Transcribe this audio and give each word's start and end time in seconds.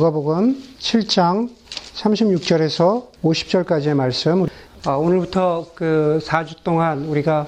누가복음 0.00 0.56
7장 0.78 1.50
36절에서 1.94 3.08
50절까지의 3.22 3.92
말씀. 3.92 4.46
아, 4.86 4.92
오늘부터 4.92 5.66
그 5.74 6.18
4주 6.22 6.62
동안 6.64 7.04
우리가 7.04 7.46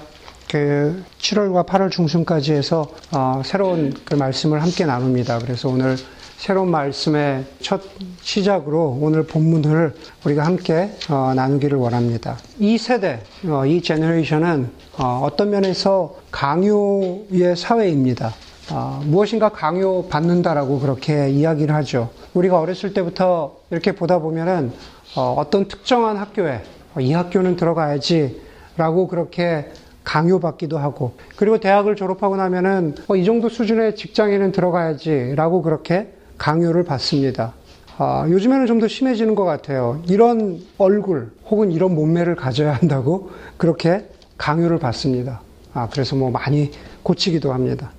그 0.51 1.03
7월과 1.17 1.65
8월 1.65 1.89
중순까지 1.89 2.53
해서 2.53 2.91
어, 3.11 3.41
새로운 3.43 3.95
그 4.05 4.13
말씀을 4.13 4.61
함께 4.61 4.85
나눕니다. 4.85 5.39
그래서 5.39 5.67
오늘 5.67 5.97
새로운 6.37 6.69
말씀의 6.69 7.43
첫 7.59 7.81
시작으로 8.21 8.99
오늘 9.01 9.23
본문을 9.23 9.95
우리가 10.23 10.45
함께 10.45 10.91
어, 11.09 11.33
나누기를 11.35 11.75
원합니다. 11.79 12.37
이 12.59 12.77
세대, 12.77 13.23
어, 13.47 13.65
이 13.65 13.81
제너레이션은 13.81 14.69
어, 14.99 15.27
떤 15.35 15.49
면에서 15.49 16.13
강요의 16.29 17.55
사회입니다. 17.57 18.31
어, 18.71 19.01
무엇인가 19.05 19.49
강요받는다라고 19.49 20.79
그렇게 20.79 21.29
이야기를 21.29 21.75
하죠. 21.75 22.09
우리가 22.33 22.59
어렸을 22.59 22.93
때부터 22.93 23.57
이렇게 23.71 23.91
보다 23.93 24.19
보면은 24.19 24.71
어, 25.15 25.43
떤 25.49 25.67
특정한 25.67 26.17
학교에 26.17 26.63
어, 26.95 26.99
이 26.99 27.11
학교는 27.11 27.55
들어가야지 27.55 28.41
라고 28.77 29.07
그렇게 29.07 29.71
강요받기도 30.03 30.77
하고 30.77 31.13
그리고 31.35 31.59
대학을 31.59 31.95
졸업하고 31.95 32.35
나면은 32.37 32.95
어, 33.07 33.15
이 33.15 33.25
정도 33.25 33.49
수준의 33.49 33.95
직장에는 33.95 34.51
들어가야지 34.51 35.33
라고 35.35 35.61
그렇게 35.61 36.13
강요를 36.37 36.83
받습니다. 36.83 37.53
아, 37.97 38.25
요즘에는 38.27 38.65
좀 38.65 38.79
더 38.79 38.87
심해지는 38.87 39.35
것 39.35 39.43
같아요. 39.43 40.01
이런 40.07 40.59
얼굴 40.79 41.31
혹은 41.49 41.71
이런 41.71 41.93
몸매를 41.93 42.35
가져야 42.35 42.73
한다고 42.73 43.29
그렇게 43.57 44.07
강요를 44.37 44.79
받습니다. 44.79 45.41
아, 45.73 45.87
그래서 45.91 46.15
뭐 46.15 46.31
많이 46.31 46.71
고치기도 47.03 47.53
합니다. 47.53 47.91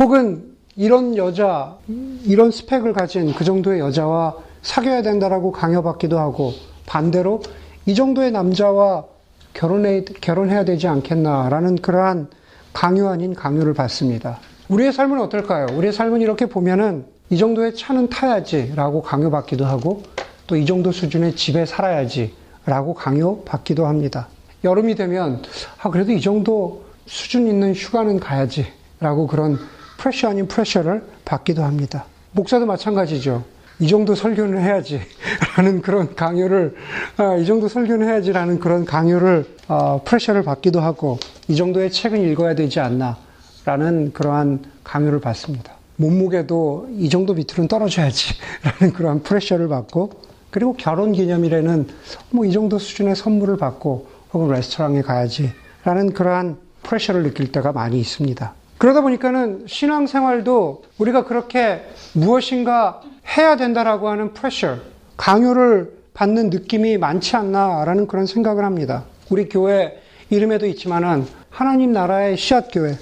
혹은 0.00 0.56
이런 0.76 1.14
여자, 1.18 1.76
이런 2.24 2.50
스펙을 2.50 2.94
가진 2.94 3.34
그 3.34 3.44
정도의 3.44 3.80
여자와 3.80 4.34
사귀어야 4.62 5.02
된다라고 5.02 5.52
강요받기도 5.52 6.18
하고 6.18 6.52
반대로 6.86 7.42
이 7.84 7.94
정도의 7.94 8.32
남자와 8.32 9.04
결혼해, 9.52 10.04
결혼해야 10.22 10.64
되지 10.64 10.88
않겠나라는 10.88 11.76
그러한 11.76 12.28
강요 12.72 13.08
아닌 13.08 13.34
강요를 13.34 13.74
받습니다. 13.74 14.38
우리의 14.68 14.92
삶은 14.92 15.20
어떨까요? 15.20 15.66
우리의 15.76 15.92
삶은 15.92 16.22
이렇게 16.22 16.46
보면은 16.46 17.04
이 17.28 17.36
정도의 17.36 17.74
차는 17.74 18.08
타야지라고 18.08 19.02
강요받기도 19.02 19.66
하고 19.66 20.02
또 20.46 20.56
이 20.56 20.64
정도 20.66 20.90
수준의 20.92 21.36
집에 21.36 21.66
살아야지라고 21.66 22.94
강요받기도 22.94 23.86
합니다. 23.86 24.28
여름이 24.64 24.94
되면 24.94 25.42
아 25.82 25.90
그래도 25.90 26.10
이 26.12 26.20
정도 26.20 26.84
수준 27.06 27.46
있는 27.46 27.74
휴가는 27.74 28.18
가야지라고 28.18 29.26
그런 29.28 29.58
프레셔 30.00 30.30
아닌 30.30 30.48
프레셔를 30.48 31.02
받기도 31.26 31.62
합니다. 31.62 32.06
목사도 32.32 32.64
마찬가지죠. 32.64 33.44
이 33.80 33.86
정도 33.86 34.14
설교는 34.14 34.58
해야지. 34.58 35.00
라는 35.56 35.82
그런 35.82 36.14
강요를, 36.14 36.74
아, 37.18 37.36
이 37.36 37.44
정도 37.44 37.68
설교는 37.68 38.08
해야지. 38.08 38.32
라는 38.32 38.58
그런 38.58 38.86
강요를, 38.86 39.44
어, 39.68 40.00
프레셔를 40.02 40.42
받기도 40.42 40.80
하고, 40.80 41.18
이 41.48 41.56
정도의 41.56 41.90
책은 41.90 42.18
읽어야 42.30 42.54
되지 42.54 42.80
않나. 42.80 43.18
라는 43.66 44.12
그러한 44.14 44.60
강요를 44.84 45.20
받습니다. 45.20 45.74
몸무게도 45.96 46.88
이 46.98 47.10
정도 47.10 47.34
밑으로는 47.34 47.68
떨어져야지. 47.68 48.34
라는 48.80 48.94
그러한 48.94 49.22
프레셔를 49.22 49.68
받고, 49.68 50.12
그리고 50.50 50.74
결혼 50.74 51.12
기념일에는 51.12 51.88
뭐 52.30 52.46
이 52.46 52.52
정도 52.52 52.78
수준의 52.78 53.16
선물을 53.16 53.58
받고, 53.58 54.08
혹은 54.32 54.50
레스토랑에 54.50 55.02
가야지. 55.02 55.52
라는 55.84 56.14
그러한 56.14 56.56
프레셔를 56.84 57.22
느낄 57.22 57.52
때가 57.52 57.72
많이 57.72 58.00
있습니다. 58.00 58.59
그러다 58.80 59.02
보니까는 59.02 59.64
신앙생활도 59.66 60.84
우리가 60.96 61.24
그렇게 61.26 61.84
무엇인가 62.14 63.02
해야 63.36 63.54
된다라고 63.56 64.08
하는 64.08 64.32
프레셔, 64.32 64.78
강요를 65.18 65.92
받는 66.14 66.48
느낌이 66.48 66.96
많지 66.96 67.36
않나라는 67.36 68.06
그런 68.06 68.24
생각을 68.24 68.64
합니다. 68.64 69.04
우리 69.28 69.50
교회 69.50 70.00
이름에도 70.30 70.64
있지만은 70.64 71.26
하나님 71.50 71.92
나라의 71.92 72.38
씨앗 72.38 72.72
교회. 72.72 72.96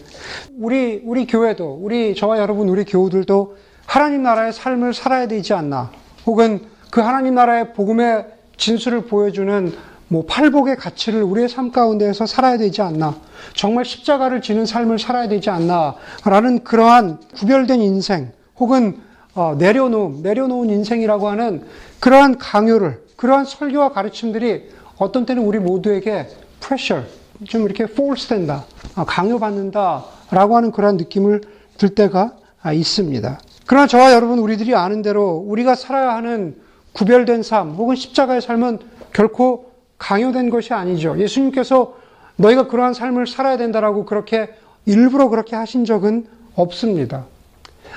우리 0.58 1.00
우리 1.04 1.28
교회도 1.28 1.78
우리 1.80 2.16
저와 2.16 2.40
여러분 2.40 2.68
우리 2.68 2.84
교우들도 2.84 3.56
하나님 3.86 4.24
나라의 4.24 4.52
삶을 4.52 4.94
살아야 4.94 5.28
되지 5.28 5.54
않나. 5.54 5.92
혹은 6.26 6.62
그 6.90 7.00
하나님 7.00 7.36
나라의 7.36 7.72
복음의 7.74 8.26
진수를 8.56 9.02
보여주는 9.02 9.72
뭐 10.08 10.24
팔복의 10.26 10.76
가치를 10.76 11.22
우리의 11.22 11.48
삶 11.48 11.70
가운데에서 11.70 12.26
살아야 12.26 12.56
되지 12.56 12.80
않나. 12.82 13.16
정말 13.54 13.84
십자가를 13.84 14.40
지는 14.40 14.64
삶을 14.64 14.98
살아야 14.98 15.28
되지 15.28 15.50
않나. 15.50 15.94
라는 16.24 16.64
그러한 16.64 17.18
구별된 17.34 17.82
인생, 17.82 18.32
혹은 18.58 19.00
어, 19.34 19.54
내려놓음, 19.56 20.22
내려놓은 20.22 20.70
인생이라고 20.70 21.28
하는 21.28 21.62
그러한 22.00 22.38
강요를, 22.38 23.02
그러한 23.16 23.44
설교와 23.44 23.92
가르침들이 23.92 24.70
어떤 24.96 25.26
때는 25.26 25.44
우리 25.44 25.58
모두에게 25.58 26.26
프레셔, 26.60 27.02
좀 27.46 27.62
이렇게 27.62 27.84
force 27.84 28.28
된다, 28.28 28.64
아, 28.96 29.04
강요받는다, 29.04 30.04
라고 30.30 30.56
하는 30.56 30.72
그러한 30.72 30.96
느낌을 30.96 31.42
들 31.76 31.90
때가 31.90 32.32
아, 32.62 32.72
있습니다. 32.72 33.40
그러나 33.66 33.86
저와 33.86 34.12
여러분, 34.12 34.38
우리들이 34.38 34.74
아는 34.74 35.02
대로 35.02 35.44
우리가 35.46 35.74
살아야 35.74 36.16
하는 36.16 36.56
구별된 36.94 37.42
삶, 37.42 37.74
혹은 37.74 37.94
십자가의 37.94 38.40
삶은 38.40 38.78
결코 39.12 39.67
강요된 39.98 40.50
것이 40.50 40.72
아니죠. 40.72 41.18
예수님께서 41.18 41.96
너희가 42.36 42.68
그러한 42.68 42.94
삶을 42.94 43.26
살아야 43.26 43.56
된다라고 43.56 44.04
그렇게 44.04 44.50
일부러 44.86 45.28
그렇게 45.28 45.56
하신 45.56 45.84
적은 45.84 46.26
없습니다. 46.54 47.26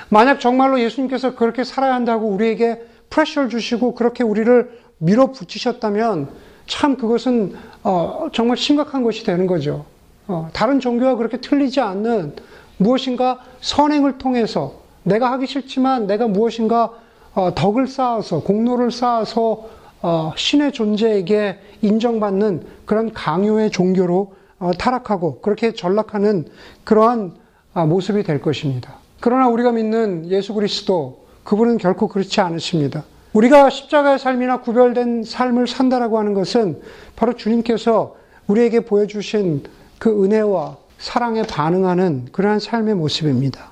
만약 0.08 0.40
정말로 0.40 0.80
예수님께서 0.80 1.34
그렇게 1.34 1.64
살아야 1.64 1.94
한다고 1.94 2.28
우리에게 2.28 2.82
프레셔를 3.10 3.48
주시고 3.48 3.94
그렇게 3.94 4.24
우리를 4.24 4.78
밀어붙이셨다면 4.98 6.28
참 6.66 6.96
그것은 6.96 7.54
어, 7.82 8.28
정말 8.32 8.56
심각한 8.56 9.02
것이 9.02 9.24
되는 9.24 9.46
거죠. 9.46 9.84
어, 10.28 10.48
다른 10.52 10.80
종교와 10.80 11.16
그렇게 11.16 11.38
틀리지 11.38 11.80
않는 11.80 12.34
무엇인가 12.78 13.40
선행을 13.60 14.18
통해서 14.18 14.80
내가 15.02 15.32
하기 15.32 15.46
싫지만 15.46 16.06
내가 16.06 16.28
무엇인가 16.28 16.92
어, 17.34 17.54
덕을 17.54 17.86
쌓아서 17.86 18.40
공로를 18.40 18.90
쌓아서 18.90 19.68
어, 20.02 20.32
신의 20.36 20.72
존재에게 20.72 21.58
인정받는 21.80 22.66
그런 22.84 23.12
강요의 23.12 23.70
종교로 23.70 24.34
어, 24.58 24.72
타락하고 24.72 25.40
그렇게 25.40 25.72
전락하는 25.72 26.46
그러한 26.84 27.34
아, 27.74 27.86
모습이 27.86 28.22
될 28.22 28.40
것입니다. 28.42 28.96
그러나 29.20 29.48
우리가 29.48 29.72
믿는 29.72 30.28
예수 30.28 30.52
그리스도 30.52 31.24
그분은 31.44 31.78
결코 31.78 32.08
그렇지 32.08 32.40
않으십니다. 32.40 33.04
우리가 33.32 33.70
십자가의 33.70 34.18
삶이나 34.18 34.60
구별된 34.60 35.24
삶을 35.24 35.66
산다라고 35.66 36.18
하는 36.18 36.34
것은 36.34 36.82
바로 37.16 37.34
주님께서 37.34 38.16
우리에게 38.46 38.80
보여주신 38.80 39.62
그 39.98 40.24
은혜와 40.24 40.76
사랑에 40.98 41.42
반응하는 41.42 42.28
그러한 42.32 42.58
삶의 42.58 42.94
모습입니다. 42.94 43.70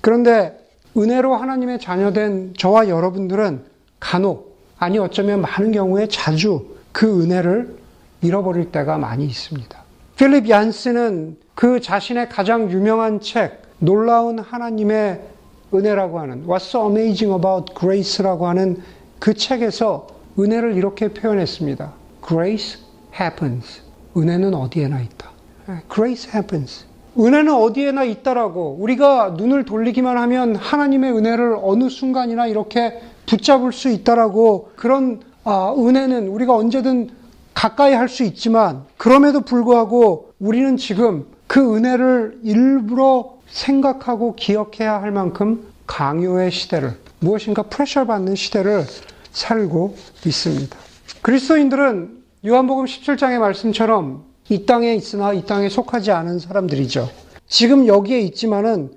그런데 0.00 0.58
은혜로 0.96 1.34
하나님의 1.34 1.80
자녀된 1.80 2.54
저와 2.56 2.88
여러분들은 2.88 3.64
간혹 4.00 4.53
아니 4.84 4.98
어쩌면 4.98 5.40
많은 5.40 5.72
경우에 5.72 6.06
자주 6.08 6.66
그 6.92 7.22
은혜를 7.22 7.74
잃어버릴 8.20 8.70
때가 8.70 8.98
많이 8.98 9.24
있습니다. 9.24 9.82
필립 10.16 10.50
얀스는 10.50 11.38
그 11.54 11.80
자신의 11.80 12.28
가장 12.28 12.70
유명한 12.70 13.18
책 13.20 13.62
놀라운 13.78 14.38
하나님의 14.38 15.22
은혜라고 15.72 16.20
하는 16.20 16.46
What's 16.46 16.68
so 16.68 16.86
amazing 16.86 17.34
about 17.34 17.72
grace라고 17.74 18.46
하는 18.46 18.82
그 19.18 19.32
책에서 19.32 20.06
은혜를 20.38 20.76
이렇게 20.76 21.08
표현했습니다. 21.08 21.90
Grace 22.26 22.82
happens. 23.18 23.80
은혜는 24.14 24.52
어디에나 24.52 25.00
있다. 25.00 25.30
Grace 25.90 26.30
happens. 26.30 26.84
은혜는 27.18 27.54
어디에나 27.54 28.04
있다라고 28.04 28.76
우리가 28.80 29.34
눈을 29.38 29.64
돌리기만 29.64 30.18
하면 30.18 30.56
하나님의 30.56 31.12
은혜를 31.16 31.56
어느 31.62 31.88
순간이나 31.88 32.46
이렇게 32.48 33.00
붙잡을 33.26 33.72
수 33.72 33.88
있다라고 33.88 34.72
그런 34.76 35.20
아, 35.44 35.74
은혜는 35.76 36.28
우리가 36.28 36.54
언제든 36.56 37.10
가까이 37.54 37.92
할 37.92 38.08
수 38.08 38.24
있지만 38.24 38.84
그럼에도 38.96 39.40
불구하고 39.42 40.32
우리는 40.40 40.76
지금 40.76 41.26
그 41.46 41.76
은혜를 41.76 42.40
일부러 42.42 43.34
생각하고 43.48 44.34
기억해야 44.34 45.00
할 45.00 45.12
만큼 45.12 45.66
강요의 45.86 46.50
시대를 46.50 46.98
무엇인가 47.20 47.62
프레셔 47.62 48.06
받는 48.06 48.34
시대를 48.34 48.84
살고 49.32 49.96
있습니다. 50.26 50.76
그리스도인들은 51.22 52.22
요한복음 52.46 52.84
17장의 52.86 53.38
말씀처럼 53.38 54.24
이 54.48 54.66
땅에 54.66 54.94
있으나 54.94 55.32
이 55.32 55.44
땅에 55.46 55.68
속하지 55.68 56.10
않은 56.10 56.38
사람들이죠. 56.38 57.08
지금 57.46 57.86
여기에 57.86 58.20
있지만은 58.20 58.90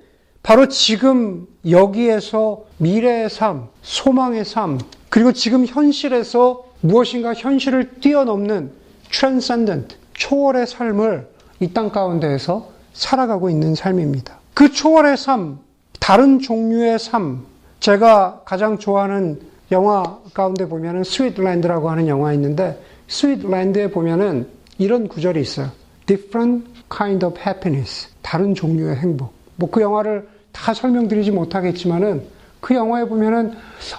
바로 0.44 0.68
지금 0.68 1.48
여기에서 1.70 2.64
미래의 2.78 3.30
삶, 3.30 3.68
소망의 3.82 4.46
삶, 4.46 4.80
그리고 5.10 5.32
지금 5.32 5.66
현실에서 5.66 6.66
무엇인가 6.82 7.34
현실을 7.34 8.00
뛰어넘는 8.00 8.72
transcendent, 9.12 9.96
초월의 10.14 10.68
삶을 10.68 11.28
이 11.60 11.74
땅 11.74 11.90
가운데에서 11.92 12.70
살아가고 12.94 13.50
있는 13.50 13.76
삶입니다. 13.76 14.40
그 14.54 14.72
초월의 14.72 15.18
삶, 15.18 15.60
다른 16.00 16.40
종류의 16.40 17.00
삶, 17.00 17.46
제가 17.80 18.42
가장 18.46 18.78
좋아하는 18.78 19.40
영화 19.72 20.20
가운데 20.34 20.68
보면은 20.68 21.04
Sweet 21.04 21.37
Land라고 21.37 21.90
하는 21.90 22.08
영화 22.08 22.34
있는데 22.34 22.82
Sweet 23.08 23.50
Land에 23.50 23.92
보면은 23.92 24.48
이런 24.78 25.08
구절이 25.08 25.42
있어요. 25.42 25.70
Different 26.06 26.70
kind 26.96 27.26
of 27.26 27.40
happiness. 27.40 28.08
다른 28.22 28.56
종류의 28.56 28.96
행복. 28.98 29.34
뭐 29.56 29.70
그 29.70 29.82
영화를 29.82 30.28
다 30.58 30.74
설명드리지 30.74 31.32
못하겠지만은 31.32 32.24
그 32.60 32.74
영화에 32.74 33.06
보면은 33.06 33.54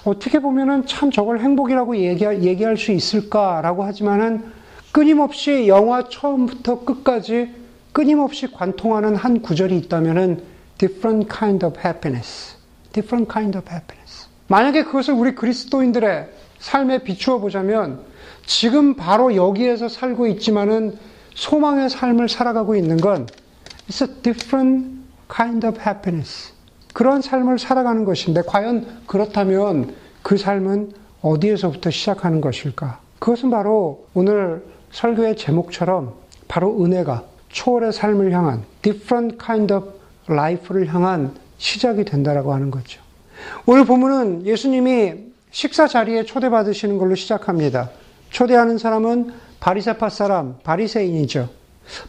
어떻게 0.05 0.41
보면은 0.41 0.85
참 0.87 1.11
저걸 1.11 1.39
행복이라고 1.39 1.97
얘기할, 1.97 2.43
얘기할 2.43 2.77
수 2.77 2.91
있을까라고 2.91 3.85
하지만은 3.85 4.45
끊임없이 4.91 5.69
영화 5.69 6.09
처음부터 6.09 6.81
끝까지 6.81 7.55
끊임없이 7.93 8.51
관통하는 8.51 9.15
한 9.15 9.41
구절이 9.41 9.77
있다면은 9.79 10.43
different 10.79 11.29
kind 11.33 11.65
of 11.65 11.79
happiness. 11.85 12.57
different 12.93 13.33
kind 13.33 13.57
of 13.57 13.71
happiness. 13.71 14.27
만약에 14.49 14.85
그것을 14.85 15.15
우리 15.15 15.35
그리스도인들의 15.35 16.29
삶에 16.59 17.05
비추어 17.05 17.39
보자면 17.39 18.01
지금 18.45 18.95
바로 18.95 19.37
여기에서 19.37 19.89
살고 19.89 20.27
있지만은 20.27 20.99
소망의 21.35 21.91
삶을 21.91 22.29
살아가고 22.29 22.75
있는 22.75 22.97
건 22.97 23.29
it's 23.89 24.03
a 24.03 24.23
different 24.23 24.98
kind 25.35 25.67
of 25.67 25.81
happiness. 25.81 26.53
그런 26.95 27.23
삶을 27.23 27.59
살아가는 27.59 28.05
것인데 28.05 28.43
과연 28.47 29.03
그렇다면 29.07 29.95
그 30.23 30.37
삶은 30.37 30.93
어디에서부터 31.23 31.91
시작하는 31.91 32.41
것일까? 32.41 33.01
그것은 33.19 33.51
바로 33.51 34.07
오늘 34.15 34.65
설교의 34.93 35.37
제목처럼 35.37 36.15
바로 36.47 36.83
은혜가 36.83 37.25
초월의 37.49 37.93
삶을 37.93 38.33
향한 38.33 38.65
different 38.83 39.39
kind 39.45 39.73
of 39.73 39.93
life를 40.29 40.93
향한 40.93 41.35
시작이 41.59 42.05
된다라고 42.05 42.53
하는 42.53 42.71
거죠. 42.71 43.01
오늘 43.67 43.85
본문은 43.85 44.47
예수님이 44.47 45.29
식사 45.51 45.87
자리에 45.87 46.25
초대받으시는 46.25 46.99
걸로 46.99 47.15
시작합니다. 47.15 47.91
초대하는 48.31 48.79
사람은 48.79 49.33
바리세파 49.61 50.09
사람, 50.11 50.59
바리새인이죠. 50.63 51.49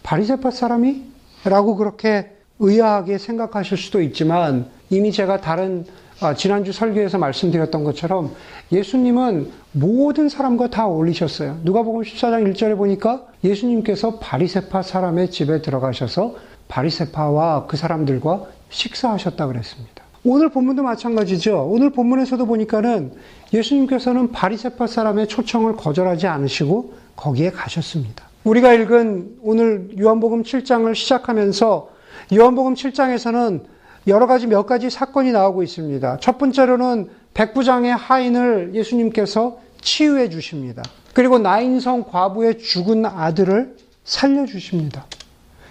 바리세파 0.03 0.51
사람이? 0.51 1.03
라고 1.45 1.75
그렇게 1.75 2.35
의아하게 2.59 3.17
생각하실 3.17 3.77
수도 3.77 4.01
있지만 4.01 4.67
이미 4.89 5.11
제가 5.11 5.41
다른 5.41 5.85
아, 6.21 6.33
지난주 6.33 6.73
설교에서 6.73 7.17
말씀드렸던 7.17 7.85
것처럼 7.85 8.35
예수님은 8.73 9.51
모든 9.71 10.27
사람과 10.27 10.69
다 10.69 10.85
어울리셨어요. 10.85 11.59
누가복음 11.63 12.01
14장 12.01 12.51
1절에 12.53 12.75
보니까 12.75 13.25
예수님께서 13.43 14.19
바리세파 14.19 14.81
사람의 14.81 15.31
집에 15.31 15.61
들어가셔서 15.61 16.35
바리세파와 16.67 17.67
그 17.67 17.77
사람들과 17.77 18.47
식사하셨다 18.69 19.47
그랬습니다. 19.47 20.03
오늘 20.25 20.49
본문도 20.49 20.83
마찬가지죠. 20.83 21.69
오늘 21.71 21.91
본문에서도 21.91 22.45
보니까는 22.45 23.13
예수님께서는 23.53 24.33
바리세파 24.33 24.87
사람의 24.87 25.27
초청을 25.27 25.77
거절하지 25.77 26.27
않으시고 26.27 26.93
거기에 27.15 27.51
가셨습니다. 27.51 28.27
우리가 28.43 28.73
읽은 28.73 29.37
오늘 29.41 29.89
요한복음 29.97 30.43
7장을 30.43 30.93
시작하면서 30.93 31.98
요한복음 32.31 32.75
7장에서는 32.75 33.63
여러 34.07 34.27
가지 34.27 34.47
몇 34.47 34.65
가지 34.65 34.89
사건이 34.89 35.31
나오고 35.31 35.63
있습니다. 35.63 36.17
첫 36.21 36.37
번째로는 36.37 37.09
백부장의 37.33 37.95
하인을 37.95 38.71
예수님께서 38.73 39.59
치유해 39.81 40.29
주십니다. 40.29 40.83
그리고 41.13 41.39
나인성 41.39 42.03
과부의 42.03 42.59
죽은 42.59 43.05
아들을 43.05 43.75
살려 44.03 44.45
주십니다. 44.45 45.05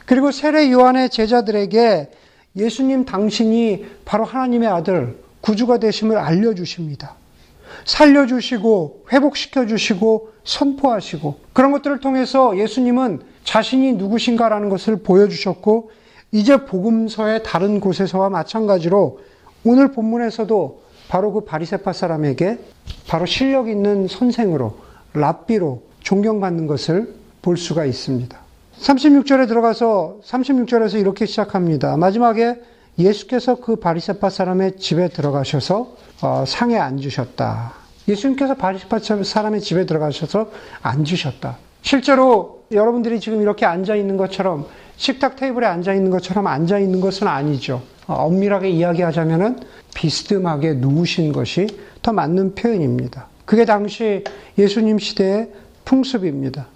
그리고 0.04 0.30
세례 0.30 0.70
요한의 0.72 1.10
제자들에게 1.10 2.10
예수님 2.56 3.04
당신이 3.04 3.86
바로 4.04 4.24
하나님의 4.24 4.68
아들, 4.68 5.18
구주가 5.40 5.78
되심을 5.78 6.16
알려 6.16 6.54
주십니다. 6.54 7.14
살려 7.84 8.26
주시고, 8.26 9.04
회복시켜 9.12 9.66
주시고, 9.66 10.32
선포하시고, 10.44 11.38
그런 11.52 11.72
것들을 11.72 12.00
통해서 12.00 12.56
예수님은 12.58 13.20
자신이 13.44 13.92
누구신가라는 13.92 14.68
것을 14.70 15.02
보여주셨고, 15.02 15.90
이제 16.30 16.64
복음서의 16.64 17.42
다른 17.42 17.80
곳에서와 17.80 18.28
마찬가지로 18.28 19.20
오늘 19.64 19.92
본문에서도 19.92 20.82
바로 21.08 21.32
그 21.32 21.40
바리세파 21.40 21.92
사람에게 21.92 22.58
바로 23.06 23.24
실력 23.24 23.68
있는 23.68 24.08
선생으로, 24.08 24.76
랍비로 25.14 25.82
존경받는 26.00 26.66
것을 26.66 27.14
볼 27.40 27.56
수가 27.56 27.86
있습니다. 27.86 28.38
36절에 28.80 29.48
들어가서 29.48 30.18
36절에서 30.22 31.00
이렇게 31.00 31.26
시작합니다. 31.26 31.96
마지막에 31.96 32.60
예수께서 32.98 33.56
그 33.56 33.76
바리세파 33.76 34.28
사람의 34.28 34.76
집에 34.76 35.08
들어가셔서 35.08 35.96
어, 36.22 36.44
상에 36.46 36.76
앉으셨다. 36.76 37.72
예수님께서 38.06 38.54
바리세파 38.54 38.98
사람의 38.98 39.60
집에 39.60 39.86
들어가셔서 39.86 40.50
앉으셨다. 40.82 41.58
실제로 41.82 42.64
여러분들이 42.70 43.20
지금 43.20 43.40
이렇게 43.40 43.66
앉아 43.66 43.94
있는 43.94 44.16
것처럼 44.16 44.66
식탁 44.98 45.36
테이블에 45.36 45.64
앉아 45.66 45.94
있는 45.94 46.10
것처럼 46.10 46.46
앉아 46.48 46.78
있는 46.80 47.00
것은 47.00 47.26
아니죠. 47.26 47.82
어, 48.06 48.14
엄밀하게 48.14 48.68
이야기하자면은 48.68 49.60
비스듬하게 49.94 50.74
누우신 50.74 51.32
것이 51.32 51.66
더 52.02 52.12
맞는 52.12 52.54
표현입니다. 52.54 53.28
그게 53.44 53.64
당시 53.64 54.24
예수님 54.58 54.98
시대의 54.98 55.50
풍습입니다. 55.84 56.66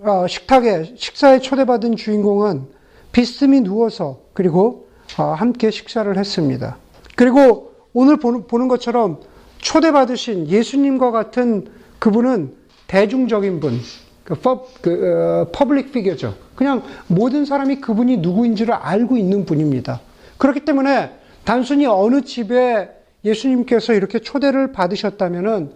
어, 0.00 0.26
식탁에 0.28 0.94
식사에 0.96 1.40
초대받은 1.40 1.96
주인공은 1.96 2.66
비스듬히 3.10 3.60
누워서 3.60 4.20
그리고 4.32 4.88
어, 5.18 5.34
함께 5.34 5.70
식사를 5.70 6.16
했습니다. 6.16 6.76
그리고 7.16 7.72
오늘 7.92 8.16
보는 8.16 8.68
것처럼 8.68 9.20
초대받으신 9.58 10.48
예수님과 10.48 11.10
같은 11.10 11.66
그분은 11.98 12.54
대중적인 12.86 13.60
분, 13.60 13.80
그, 14.24 14.34
그, 14.80 15.46
어, 15.46 15.48
public 15.52 15.92
figure죠. 15.92 16.34
그냥 16.54 16.82
모든 17.06 17.44
사람이 17.44 17.80
그분이 17.80 18.18
누구인지를 18.18 18.72
알고 18.74 19.16
있는 19.16 19.44
분입니다. 19.44 20.00
그렇기 20.38 20.64
때문에 20.64 21.10
단순히 21.44 21.86
어느 21.86 22.22
집에 22.22 22.88
예수님께서 23.24 23.94
이렇게 23.94 24.18
초대를 24.18 24.72
받으셨다면은 24.72 25.70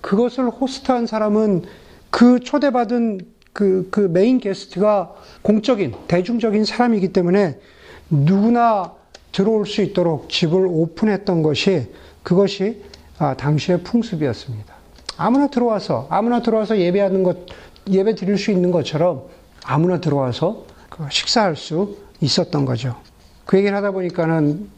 그것을 0.00 0.48
host한 0.48 1.06
사람은 1.06 1.64
그 2.10 2.40
초대받은 2.40 3.20
그, 3.52 3.88
그 3.90 4.00
main 4.00 4.38
guest가 4.38 5.14
공적인, 5.42 5.94
대중적인 6.08 6.64
사람이기 6.64 7.12
때문에 7.12 7.58
누구나 8.08 8.92
들어올 9.32 9.66
수 9.66 9.82
있도록 9.82 10.28
집을 10.28 10.66
오픈했던 10.66 11.42
것이 11.42 11.88
그것이 12.22 12.82
아, 13.18 13.34
당시의 13.34 13.82
풍습이었습니다. 13.82 14.74
아무나 15.16 15.48
들어와서, 15.48 16.06
아무나 16.08 16.40
들어와서 16.40 16.78
예배하는 16.78 17.22
것, 17.22 17.36
예배 17.88 18.14
드릴 18.14 18.38
수 18.38 18.50
있는 18.50 18.70
것처럼 18.70 19.22
아무나 19.64 20.00
들어와서 20.00 20.64
그 20.88 21.06
식사할 21.10 21.56
수 21.56 21.96
있었던 22.20 22.64
거죠. 22.64 22.96
그 23.46 23.58
얘기를 23.58 23.76
하다 23.76 23.92
보니까는 23.92 24.70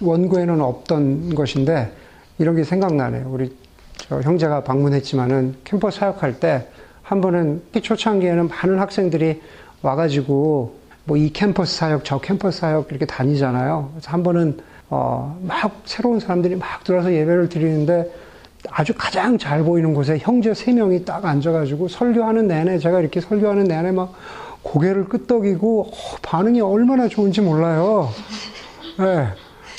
원고에는 0.00 0.60
없던 0.60 1.34
것인데 1.34 1.92
이런 2.38 2.56
게 2.56 2.64
생각나네요. 2.64 3.28
우리 3.30 3.54
형제가 4.08 4.64
방문했지만은 4.64 5.56
캠퍼스 5.64 6.00
사역할 6.00 6.40
때 6.40 6.66
한 7.12 7.20
번은 7.20 7.62
초창기에는 7.82 8.48
많은 8.48 8.78
학생들이 8.78 9.42
와가지고 9.82 10.76
뭐 11.04 11.16
이 11.18 11.30
캠퍼스 11.32 11.76
사역, 11.76 12.04
저 12.04 12.18
캠퍼스 12.18 12.60
사역 12.60 12.86
이렇게 12.90 13.04
다니잖아요. 13.04 13.90
그래서 13.92 14.10
한 14.10 14.22
번은 14.22 14.58
어, 14.88 15.38
막 15.42 15.82
새로운 15.84 16.20
사람들이 16.20 16.56
막 16.56 16.84
들어와서 16.84 17.12
예배를 17.12 17.48
드리는데 17.48 18.10
아주 18.70 18.92
가장 18.96 19.38
잘 19.38 19.62
보이는 19.64 19.92
곳에 19.94 20.18
형제 20.20 20.54
세 20.54 20.72
명이 20.72 21.04
딱 21.04 21.24
앉아가지고 21.24 21.88
설교하는 21.88 22.46
내내 22.46 22.78
제가 22.78 23.00
이렇게 23.00 23.20
설교하는 23.20 23.64
내내 23.64 23.90
막 23.92 24.12
고개를 24.62 25.06
끄덕이고 25.06 25.82
어, 25.82 26.16
반응이 26.22 26.60
얼마나 26.60 27.08
좋은지 27.08 27.40
몰라요. 27.40 28.08
네. 28.98 29.26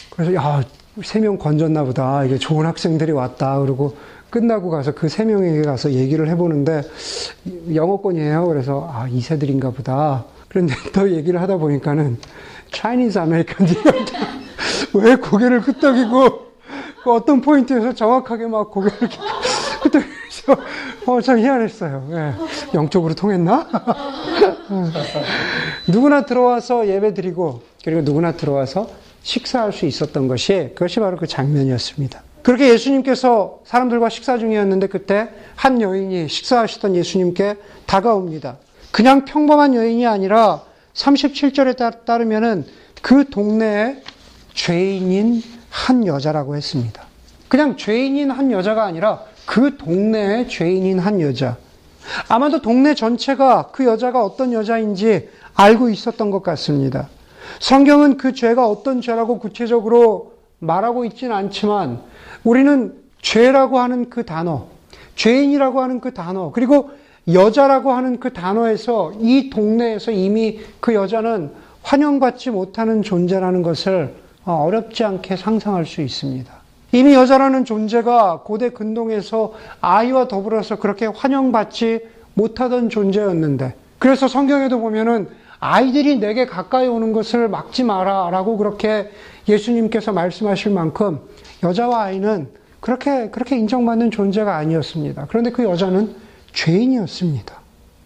그래서 0.09 0.33
야 0.35 0.63
세 1.01 1.19
명 1.19 1.39
건졌나 1.39 1.83
보다. 1.85 2.23
이게 2.23 2.37
좋은 2.37 2.67
학생들이 2.67 3.11
왔다. 3.13 3.57
그리고 3.59 3.95
끝나고 4.29 4.69
가서 4.69 4.91
그 4.91 5.07
세 5.09 5.25
명에게 5.25 5.63
가서 5.63 5.91
얘기를 5.91 6.27
해보는데 6.29 6.83
영어권이에요. 7.73 8.45
그래서 8.45 8.87
아 8.93 9.07
이세들인가 9.07 9.71
보다. 9.71 10.25
그런데 10.49 10.75
또 10.93 11.09
얘기를 11.11 11.41
하다 11.41 11.57
보니까는 11.57 12.17
Chinese 12.71 13.17
American들 13.17 14.76
왜 14.76 15.15
고개를 15.23 15.61
끄덕이고 15.61 16.52
그 17.03 17.13
어떤 17.13 17.41
포인트에서 17.41 17.93
정확하게 17.93 18.47
막 18.47 18.71
고개를 18.71 18.97
그때 19.83 19.99
어, 21.05 21.21
참 21.21 21.39
희한했어요. 21.39 22.07
예. 22.11 22.33
영적으로 22.73 23.13
통했나? 23.13 23.67
누구나 25.87 26.25
들어와서 26.25 26.87
예배 26.87 27.13
드리고 27.13 27.61
그리고 27.83 28.01
누구나 28.01 28.31
들어와서 28.31 28.89
식사할 29.21 29.73
수 29.73 29.85
있었던 29.85 30.27
것이 30.27 30.71
그것이 30.75 30.99
바로 30.99 31.17
그 31.17 31.27
장면이었습니다. 31.27 32.23
그렇게 32.41 32.69
예수님께서 32.69 33.59
사람들과 33.65 34.09
식사 34.09 34.37
중이었는데 34.37 34.87
그때 34.87 35.29
한 35.55 35.81
여인이 35.81 36.27
식사하시던 36.27 36.95
예수님께 36.95 37.55
다가옵니다. 37.85 38.57
그냥 38.91 39.25
평범한 39.25 39.75
여인이 39.75 40.05
아니라 40.05 40.61
37절에 40.93 42.05
따르면은 42.05 42.65
그 43.01 43.29
동네에 43.29 44.03
죄인인 44.53 45.41
한 45.73 46.05
여자라고 46.05 46.55
했습니다. 46.55 47.03
그냥 47.47 47.75
죄인인 47.75 48.29
한 48.29 48.51
여자가 48.51 48.83
아니라 48.83 49.21
그 49.47 49.75
동네의 49.75 50.47
죄인인 50.47 50.99
한 50.99 51.19
여자. 51.19 51.57
아마도 52.29 52.61
동네 52.61 52.93
전체가 52.93 53.69
그 53.71 53.85
여자가 53.85 54.23
어떤 54.23 54.53
여자인지 54.53 55.29
알고 55.55 55.89
있었던 55.89 56.29
것 56.29 56.43
같습니다. 56.43 57.09
성경은 57.59 58.17
그 58.17 58.33
죄가 58.33 58.67
어떤 58.67 59.01
죄라고 59.01 59.39
구체적으로 59.39 60.33
말하고 60.59 61.05
있지는 61.05 61.35
않지만 61.35 62.01
우리는 62.43 62.93
죄라고 63.21 63.79
하는 63.79 64.11
그 64.11 64.25
단어, 64.25 64.67
죄인이라고 65.15 65.81
하는 65.81 65.99
그 66.01 66.13
단어, 66.13 66.51
그리고 66.51 66.91
여자라고 67.33 67.93
하는 67.93 68.19
그 68.19 68.31
단어에서 68.31 69.13
이 69.19 69.49
동네에서 69.49 70.11
이미 70.11 70.59
그 70.79 70.93
여자는 70.93 71.51
환영받지 71.81 72.51
못하는 72.51 73.01
존재라는 73.01 73.63
것을 73.63 74.22
어렵지 74.51 75.03
않게 75.03 75.35
상상할 75.35 75.85
수 75.85 76.01
있습니다. 76.01 76.51
이미 76.91 77.13
여자라는 77.13 77.65
존재가 77.65 78.41
고대 78.43 78.69
근동에서 78.69 79.53
아이와 79.81 80.27
더불어서 80.27 80.77
그렇게 80.77 81.07
환영받지 81.07 82.01
못하던 82.35 82.89
존재였는데, 82.89 83.75
그래서 83.99 84.27
성경에도 84.27 84.79
보면은 84.79 85.27
아이들이 85.59 86.19
내게 86.19 86.45
가까이 86.45 86.87
오는 86.87 87.13
것을 87.13 87.47
막지 87.47 87.83
마라 87.83 88.29
라고 88.31 88.57
그렇게 88.57 89.09
예수님께서 89.47 90.11
말씀하실 90.11 90.73
만큼 90.73 91.21
여자와 91.63 92.03
아이는 92.03 92.49
그렇게, 92.81 93.29
그렇게 93.29 93.57
인정받는 93.57 94.11
존재가 94.11 94.57
아니었습니다. 94.57 95.27
그런데 95.29 95.51
그 95.51 95.63
여자는 95.63 96.13
죄인이었습니다. 96.51 97.62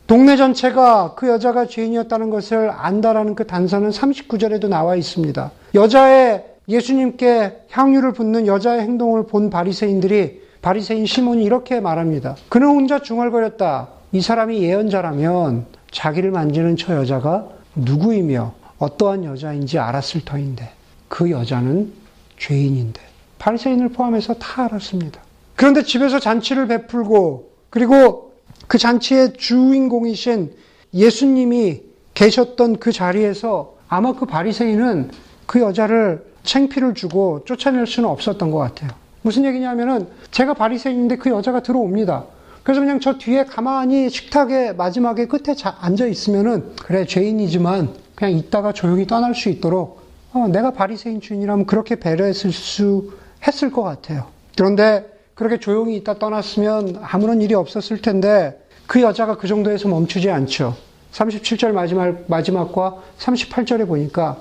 동네 0.07 0.37
전체가 0.37 1.15
그 1.15 1.27
여자가 1.27 1.67
죄인이었다는 1.67 2.29
것을 2.29 2.71
안다라는 2.73 3.35
그 3.35 3.45
단서는 3.45 3.89
39절에도 3.89 4.69
나와 4.69 4.95
있습니다. 4.95 5.51
여자의 5.75 6.45
예수님께 6.69 7.65
향유를 7.69 8.13
붓는 8.13 8.47
여자의 8.47 8.81
행동을 8.81 9.27
본 9.27 9.49
바리새인들이 9.49 10.41
바리새인 10.61 11.05
시몬이 11.05 11.43
이렇게 11.43 11.81
말합니다. 11.81 12.37
그는 12.47 12.67
혼자 12.69 12.99
중얼거렸다. 12.99 13.89
이 14.13 14.21
사람이 14.21 14.63
예언자라면 14.63 15.65
자기를 15.91 16.31
만지는 16.31 16.77
저 16.77 16.95
여자가 16.95 17.49
누구이며 17.75 18.53
어떠한 18.79 19.25
여자인지 19.25 19.77
알았을 19.77 20.23
터인데 20.23 20.69
그 21.09 21.29
여자는 21.31 21.91
죄인인데 22.37 23.01
바리새인을 23.39 23.89
포함해서 23.89 24.35
다 24.35 24.65
알았습니다. 24.65 25.19
그런데 25.55 25.83
집에서 25.83 26.19
잔치를 26.19 26.67
베풀고 26.67 27.49
그리고 27.69 28.26
그 28.67 28.77
잔치의 28.77 29.33
주인공이신 29.33 30.51
예수님이 30.93 31.83
계셨던 32.13 32.77
그 32.77 32.91
자리에서 32.91 33.75
아마 33.87 34.13
그 34.13 34.25
바리새인은 34.25 35.11
그 35.45 35.61
여자를 35.61 36.25
챙피를 36.43 36.93
주고 36.93 37.43
쫓아낼 37.45 37.87
수는 37.87 38.09
없었던 38.09 38.51
것 38.51 38.57
같아요. 38.57 38.91
무슨 39.21 39.45
얘기냐면은 39.45 40.07
제가 40.31 40.53
바리새인인데 40.53 41.17
그 41.17 41.29
여자가 41.29 41.61
들어옵니다. 41.61 42.25
그래서 42.63 42.81
그냥 42.81 42.99
저 42.99 43.17
뒤에 43.17 43.45
가만히 43.45 44.09
식탁에 44.09 44.73
마지막에 44.73 45.27
끝에 45.27 45.55
앉아 45.79 46.07
있으면은 46.07 46.73
그래 46.83 47.05
죄인이지만 47.05 47.93
그냥 48.15 48.33
있다가 48.33 48.73
조용히 48.73 49.07
떠날 49.07 49.35
수 49.35 49.49
있도록 49.49 50.01
어, 50.33 50.47
내가 50.49 50.71
바리새인 50.71 51.21
주인이라면 51.21 51.65
그렇게 51.65 51.95
배려했을 51.95 52.51
수 52.51 53.13
했을 53.45 53.71
것 53.71 53.83
같아요. 53.83 54.25
그런데 54.57 55.05
그렇게 55.37 55.59
조용히 55.59 55.95
있다 55.97 56.15
떠났으면 56.15 56.97
아무런 57.03 57.43
일이 57.43 57.53
없었을 57.53 58.01
텐데 58.01 58.59
그 58.87 59.03
여자가 59.03 59.37
그 59.37 59.47
정도에서 59.47 59.87
멈추지 59.87 60.31
않죠. 60.31 60.75
37절 61.11 61.73
마지막, 61.73 62.23
마지막과 62.27 63.03
38절에 63.19 63.87
보니까 63.87 64.37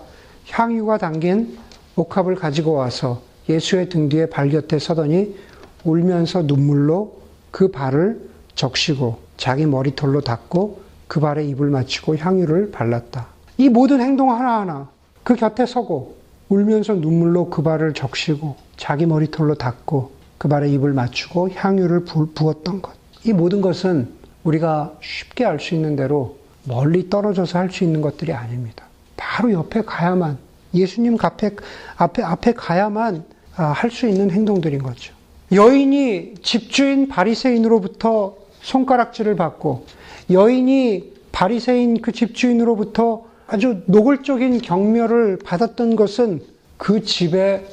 향유가 0.49 0.97
담긴 0.97 1.59
옥합을 1.97 2.35
가지고 2.37 2.73
와서 2.73 3.21
예수의 3.47 3.91
등 3.91 4.09
뒤에 4.09 4.31
발 4.31 4.49
곁에 4.49 4.79
서더니 4.79 5.37
울면서 5.85 6.43
눈물로 6.43 7.21
그 7.50 7.71
발을 7.71 8.19
적시고 8.55 9.19
자기 9.37 9.67
머리털로 9.67 10.23
닦고 10.23 10.81
그 11.09 11.21
발에 11.21 11.45
입을 11.45 11.69
맞추고 11.69 12.17
향유를 12.17 12.71
발랐다. 12.71 13.26
이 13.59 13.69
모든 13.69 14.00
행동 14.00 14.33
하나하나 14.33 14.88
그 15.23 15.35
곁에 15.35 15.67
서고 15.67 16.17
울면서 16.49 16.95
눈물로 16.95 17.50
그 17.50 17.62
발을 17.62 17.93
적시고 17.93 18.57
자기 18.79 19.05
머리털로 19.05 19.57
닦고 19.57 20.15
그 20.38 20.49
발에 20.49 20.69
입을 20.71 20.93
맞추고 20.93 21.50
향유를 21.50 22.05
부었던 22.05 22.83
것. 22.83 22.93
이 23.25 23.33
모든 23.33 23.61
것은 23.61 24.09
우리가 24.45 24.95
쉽게 25.02 25.45
알 25.45 25.59
수 25.59 25.75
있는 25.75 25.97
대로 25.97 26.37
멀리 26.64 27.09
떨어져서 27.09 27.59
할 27.59 27.71
수 27.71 27.85
있는 27.85 28.00
것들이 28.00 28.33
아닙니다. 28.33 28.85
바로 29.16 29.52
옆에 29.52 29.83
가야만 29.83 30.38
예수님 30.75 31.16
앞에 31.21 31.50
앞에 31.97 32.23
앞에 32.23 32.52
가야만 32.52 33.25
아, 33.57 33.64
할수 33.64 34.07
있는 34.07 34.31
행동들인 34.31 34.83
거죠. 34.83 35.14
여인이 35.52 36.35
집주인 36.43 37.09
바리새인으로부터 37.09 38.37
손가락질을 38.61 39.37
받고 39.37 39.87
여인이 40.31 41.12
바리새인 41.33 42.02
그 42.02 42.12
집주인으로부터 42.12 43.25
아주 43.47 43.83
노골적인 43.87 44.61
경멸을 44.61 45.38
받았던 45.45 45.97
것은 45.97 46.43
그 46.76 47.02
집에 47.02 47.66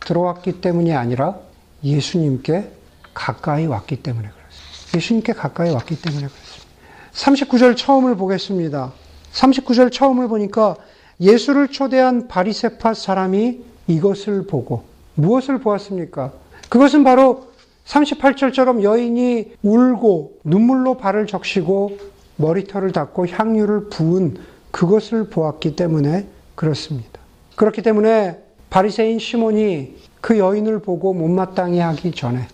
들어왔기 0.00 0.60
때문이 0.60 0.92
아니라 0.94 1.38
예수님께 1.82 2.70
가까이 3.14 3.66
왔기 3.66 4.02
때문에 4.02 4.28
그렇습니다. 4.28 4.96
예수님께 4.96 5.32
가까이 5.32 5.70
왔기 5.70 6.00
때문에 6.00 6.26
그렇습니다. 6.26 6.70
39절 7.12 7.76
처음을 7.76 8.16
보겠습니다. 8.16 8.92
39절 9.32 9.92
처음을 9.92 10.28
보니까 10.28 10.76
예수를 11.20 11.68
초대한 11.68 12.28
바리세파 12.28 12.94
사람이 12.94 13.60
이것을 13.86 14.46
보고 14.46 14.84
무엇을 15.14 15.58
보았습니까? 15.58 16.32
그것은 16.68 17.04
바로 17.04 17.50
38절처럼 17.86 18.82
여인이 18.82 19.52
울고 19.62 20.38
눈물로 20.44 20.96
발을 20.96 21.26
적시고 21.26 21.98
머리털을 22.36 22.92
닦고 22.92 23.26
향유를 23.26 23.88
부은 23.90 24.36
그것을 24.70 25.28
보았기 25.28 25.76
때문에 25.76 26.26
그렇습니다. 26.54 27.20
그렇기 27.56 27.82
때문에 27.82 28.38
바리새인 28.70 29.18
시몬이 29.18 29.96
그 30.20 30.38
여인을 30.38 30.80
보고 30.80 31.14
못마땅히 31.14 31.78
하기 31.78 32.12
전에 32.12 32.46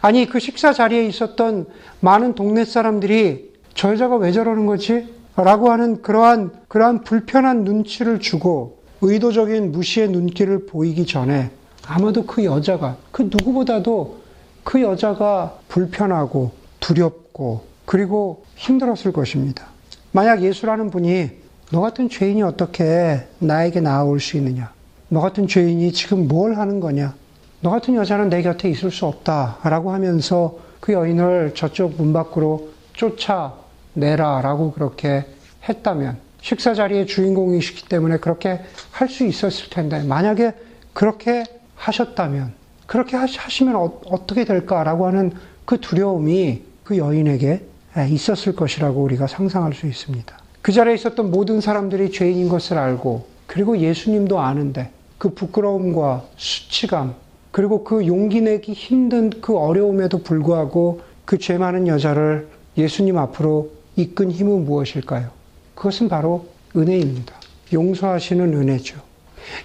아니 0.00 0.26
그 0.26 0.38
식사 0.38 0.72
자리에 0.72 1.06
있었던 1.06 1.66
많은 2.00 2.34
동네 2.34 2.64
사람들이 2.64 3.52
저 3.74 3.92
여자가 3.92 4.16
왜 4.16 4.32
저러는 4.32 4.66
거지? 4.66 5.14
라고 5.36 5.70
하는 5.70 6.02
그러한 6.02 6.50
그러한 6.66 7.04
불편한 7.04 7.62
눈치를 7.62 8.18
주고 8.18 8.78
의도적인 9.00 9.70
무시의 9.70 10.08
눈길을 10.08 10.66
보이기 10.66 11.06
전에 11.06 11.50
아마도 11.86 12.26
그 12.26 12.44
여자가, 12.44 12.96
그 13.12 13.22
누구보다도 13.22 14.18
그 14.64 14.82
여자가 14.82 15.58
불편하고 15.68 16.50
두렵고 16.80 17.64
그리고 17.86 18.44
힘들었을 18.56 19.12
것입니다. 19.12 19.66
만약 20.12 20.42
예수라는 20.42 20.90
분이 20.90 21.30
너 21.70 21.80
같은 21.80 22.08
죄인이 22.08 22.42
어떻게 22.42 23.26
나에게 23.38 23.80
나아올 23.80 24.20
수 24.20 24.36
있느냐? 24.36 24.72
너 25.08 25.20
같은 25.20 25.46
죄인이 25.46 25.92
지금 25.92 26.28
뭘 26.28 26.56
하는 26.56 26.80
거냐? 26.80 27.14
너 27.60 27.70
같은 27.70 27.94
여자는 27.94 28.28
내 28.28 28.42
곁에 28.42 28.68
있을 28.68 28.90
수 28.90 29.06
없다. 29.06 29.58
라고 29.64 29.90
하면서 29.92 30.58
그 30.80 30.92
여인을 30.92 31.52
저쪽 31.54 31.94
문 31.96 32.12
밖으로 32.12 32.68
쫓아내라. 32.92 34.42
라고 34.42 34.72
그렇게 34.72 35.24
했다면, 35.68 36.18
식사 36.40 36.74
자리의 36.74 37.06
주인공이시기 37.06 37.88
때문에 37.88 38.18
그렇게 38.18 38.60
할 38.92 39.08
수 39.08 39.24
있었을 39.24 39.70
텐데, 39.70 40.02
만약에 40.02 40.52
그렇게 40.92 41.44
하셨다면, 41.74 42.52
그렇게 42.86 43.16
하시면 43.16 43.76
어, 43.76 44.00
어떻게 44.06 44.44
될까라고 44.44 45.06
하는 45.06 45.32
그 45.64 45.80
두려움이 45.80 46.62
그 46.84 46.96
여인에게 46.96 47.64
있었을 48.10 48.54
것이라고 48.54 49.02
우리가 49.02 49.26
상상할 49.26 49.72
수 49.74 49.86
있습니다. 49.86 50.38
그 50.62 50.72
자리에 50.72 50.94
있었던 50.94 51.30
모든 51.30 51.60
사람들이 51.60 52.12
죄인인 52.12 52.48
것을 52.48 52.78
알고, 52.78 53.26
그리고 53.46 53.78
예수님도 53.78 54.38
아는데, 54.38 54.90
그 55.18 55.30
부끄러움과 55.30 56.24
수치감, 56.36 57.14
그리고 57.50 57.82
그 57.84 58.06
용기 58.06 58.40
내기 58.40 58.72
힘든 58.72 59.30
그 59.40 59.56
어려움에도 59.56 60.18
불구하고 60.18 61.00
그 61.24 61.38
죄 61.38 61.58
많은 61.58 61.86
여자를 61.88 62.48
예수님 62.76 63.18
앞으로 63.18 63.70
이끈 63.96 64.30
힘은 64.30 64.64
무엇일까요? 64.64 65.30
그것은 65.74 66.08
바로 66.08 66.46
은혜입니다. 66.76 67.34
용서하시는 67.72 68.54
은혜죠. 68.54 68.96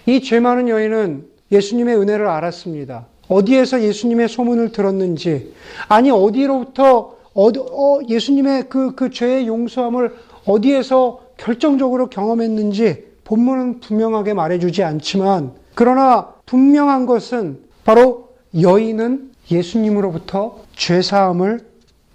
이 0.05 0.19
죄 0.21 0.39
많은 0.39 0.67
여인은 0.69 1.27
예수님의 1.51 1.97
은혜를 1.97 2.27
알았습니다. 2.27 3.05
어디에서 3.27 3.81
예수님의 3.83 4.27
소문을 4.27 4.71
들었는지, 4.71 5.53
아니, 5.87 6.09
어디로부터, 6.11 7.15
어디, 7.33 7.59
어, 7.59 7.99
예수님의 8.09 8.69
그, 8.69 8.95
그 8.95 9.09
죄의 9.09 9.47
용서함을 9.47 10.13
어디에서 10.45 11.21
결정적으로 11.37 12.09
경험했는지 12.09 13.05
본문은 13.23 13.79
분명하게 13.79 14.33
말해주지 14.33 14.83
않지만, 14.83 15.53
그러나 15.75 16.33
분명한 16.45 17.05
것은 17.05 17.59
바로 17.83 18.29
여인은 18.59 19.31
예수님으로부터 19.49 20.59
죄사함을 20.75 21.65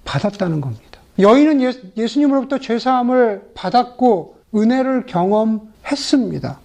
받았다는 0.04 0.60
겁니다. 0.60 1.00
여인은 1.18 1.62
예, 1.62 1.72
예수님으로부터 1.96 2.58
죄사함을 2.58 3.50
받았고 3.54 4.36
은혜를 4.54 5.06
경험했습니다. 5.06 6.60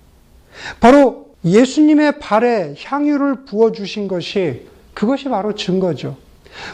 바로 0.79 1.33
예수님의 1.43 2.19
발에 2.19 2.75
향유를 2.81 3.45
부어주신 3.45 4.07
것이 4.07 4.67
그것이 4.93 5.27
바로 5.27 5.55
증거죠. 5.55 6.15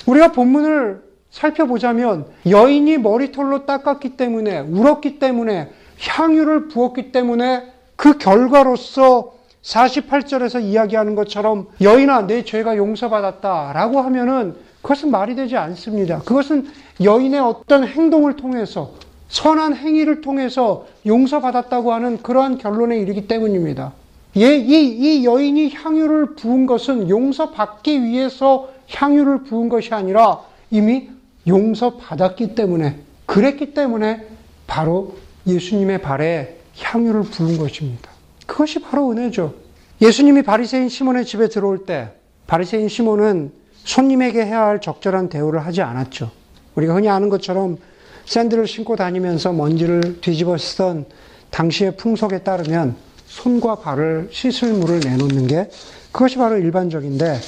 우리가 0.06 0.32
본문을 0.32 1.02
살펴보자면 1.32 2.26
여인이 2.48 2.98
머리털로 2.98 3.66
닦았기 3.66 4.18
때문에 4.18 4.60
울었기 4.60 5.20
때문에 5.20 5.72
향유를 6.00 6.70
부었기 6.70 7.12
때문에 7.12 7.72
그 7.96 8.18
결과로서 8.18 9.34
48절에서 9.64 10.64
이야기하는 10.64 11.16
것처럼 11.16 11.68
여인아 11.82 12.28
내 12.28 12.44
죄가 12.44 12.78
용서받았다라고 12.78 14.02
하면은 14.02 14.56
그것은 14.82 15.12
말이 15.12 15.36
되지 15.36 15.58
않습니다. 15.58 16.20
그것은 16.20 16.68
여인의 17.04 17.40
어떤 17.42 17.86
행동을 17.86 18.36
통해서 18.38 18.94
선한 19.28 19.76
행위를 19.76 20.22
통해서 20.22 20.88
용서받았다고 21.06 21.94
하는 21.94 22.22
그러한 22.22 22.58
결론에 22.58 22.98
이르기 22.98 23.28
때문입니다. 23.28 23.94
예, 24.38 24.56
이, 24.56 25.20
이 25.20 25.26
여인이 25.26 25.74
향유를 25.74 26.36
부은 26.36 26.66
것은 26.66 27.10
용서받기 27.10 28.04
위해서 28.04 28.70
향유를 28.88 29.44
부은 29.44 29.70
것이 29.70 29.94
아니라 29.94 30.40
이미 30.72 31.10
용서받았기 31.48 32.56
때문에, 32.56 33.00
그랬기 33.26 33.74
때문에 33.74 34.26
바로 34.66 35.16
예수님의 35.50 36.02
발에 36.02 36.58
향유를 36.78 37.24
부은 37.24 37.58
것입니다. 37.58 38.10
그것이 38.46 38.80
바로 38.80 39.12
은혜죠. 39.12 39.54
예수님이 40.02 40.44
바리새인 40.44 40.90
시몬의 40.90 41.26
집에 41.26 41.50
들어올 41.50 41.86
때 41.86 42.10
바리새인 42.48 42.90
시몬은 42.90 43.52
손님에게 43.84 44.46
해야 44.46 44.66
할 44.66 44.82
적절한 44.82 45.30
대우를 45.30 45.66
하지 45.66 45.82
않았죠. 45.82 46.32
우리가 46.76 46.96
흔히 46.96 47.10
아는 47.10 47.30
것처럼 47.30 47.78
샌들을 48.26 48.68
신고 48.68 48.96
다니면서 48.96 49.54
먼지를 49.54 50.22
뒤집어 50.22 50.58
쓰던 50.58 51.06
당시의 51.50 51.98
풍속에 51.98 52.40
따르면 52.40 52.96
손과 53.26 53.76
발을 53.76 54.30
씻을 54.32 54.74
물을 54.74 55.00
내놓는 55.00 55.48
게 55.48 55.70
그것이 56.12 56.38
바로 56.38 56.58
일반적인데 56.58 57.40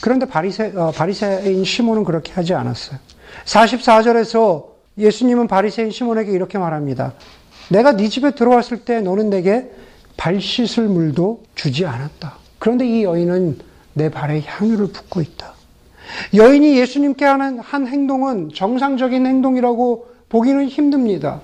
그런데 0.00 0.26
바리새, 0.26 0.72
어, 0.76 0.90
바리새인 0.90 1.64
시몬은 1.64 2.04
그렇게 2.04 2.32
하지 2.32 2.52
않았어요. 2.54 2.98
44절에서 3.44 4.66
예수님은 4.98 5.48
바리새인 5.48 5.90
시몬에게 5.90 6.30
이렇게 6.32 6.58
말합니다. 6.58 7.14
내가 7.68 7.96
네 7.96 8.08
집에 8.08 8.32
들어왔을 8.32 8.84
때 8.84 9.00
너는 9.00 9.30
내게 9.30 9.70
발 10.16 10.40
씻을 10.40 10.88
물도 10.88 11.42
주지 11.54 11.86
않았다. 11.86 12.36
그런데 12.58 12.86
이 12.86 13.04
여인은 13.04 13.58
내 13.94 14.10
발에 14.10 14.42
향유를 14.44 14.88
붓고 14.88 15.20
있다. 15.20 15.54
여인이 16.34 16.78
예수님께 16.78 17.24
하는 17.24 17.58
한 17.58 17.86
행동은 17.86 18.50
정상적인 18.54 19.26
행동이라고 19.26 20.06
보기는 20.28 20.66
힘듭니다. 20.66 21.40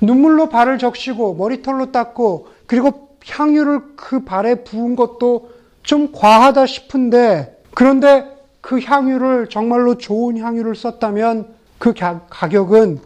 눈물로 0.00 0.48
발을 0.48 0.78
적시고 0.78 1.34
머리털로 1.34 1.92
닦고 1.92 2.48
그리고 2.66 3.16
향유를 3.26 3.96
그 3.96 4.24
발에 4.24 4.56
부은 4.64 4.96
것도 4.96 5.50
좀 5.82 6.12
과하다 6.12 6.66
싶은데 6.66 7.58
그런데 7.74 8.26
그 8.60 8.80
향유를 8.80 9.48
정말로 9.48 9.96
좋은 9.96 10.38
향유를 10.38 10.74
썼다면 10.74 11.48
그 11.78 11.94
가격은 11.94 13.00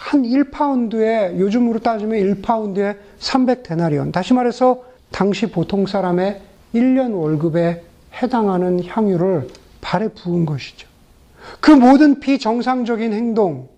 한 0.00 0.22
1파운드에 0.22 1.38
요즘으로 1.38 1.78
따지면 1.80 2.18
1파운드에 2.18 2.96
300데나리온. 3.20 4.12
다시 4.12 4.32
말해서 4.32 4.82
당시 5.10 5.46
보통 5.46 5.86
사람의 5.86 6.40
1년 6.74 7.14
월급에 7.14 7.84
해당하는 8.20 8.82
향유를 8.82 9.48
발에 9.82 10.08
부은 10.08 10.46
것이죠. 10.46 10.88
그 11.60 11.70
모든 11.70 12.18
비정상적인 12.18 13.12
행동, 13.12 13.68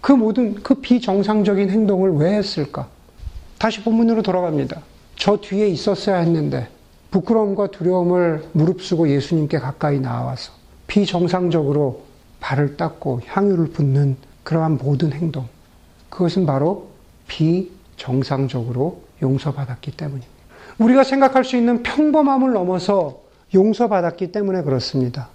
그 0.00 0.12
모든 0.12 0.54
그 0.56 0.74
비정상적인 0.74 1.70
행동을 1.70 2.14
왜 2.16 2.34
했을까? 2.34 2.88
다시 3.56 3.82
본문으로 3.82 4.22
돌아갑니다. 4.22 4.82
저 5.16 5.36
뒤에 5.36 5.68
있었어야 5.68 6.16
했는데 6.16 6.68
부끄러움과 7.10 7.68
두려움을 7.68 8.44
무릅쓰고 8.52 9.08
예수님께 9.08 9.58
가까이 9.58 10.00
나와서 10.00 10.52
비정상적으로 10.88 12.02
발을 12.40 12.76
닦고 12.76 13.20
향유를 13.26 13.70
붓는 13.70 14.16
그러한 14.42 14.78
모든 14.78 15.12
행동. 15.12 15.46
그것은 16.10 16.44
바로 16.46 16.88
비정상적으로 17.28 19.02
용서받았기 19.22 19.92
때문입니다. 19.92 20.28
우리가 20.78 21.04
생각할 21.04 21.44
수 21.44 21.56
있는 21.56 21.82
평범함을 21.82 22.52
넘어서 22.52 23.20
용서받았기 23.54 24.32
때문에 24.32 24.62
그렇습니다. 24.62 25.28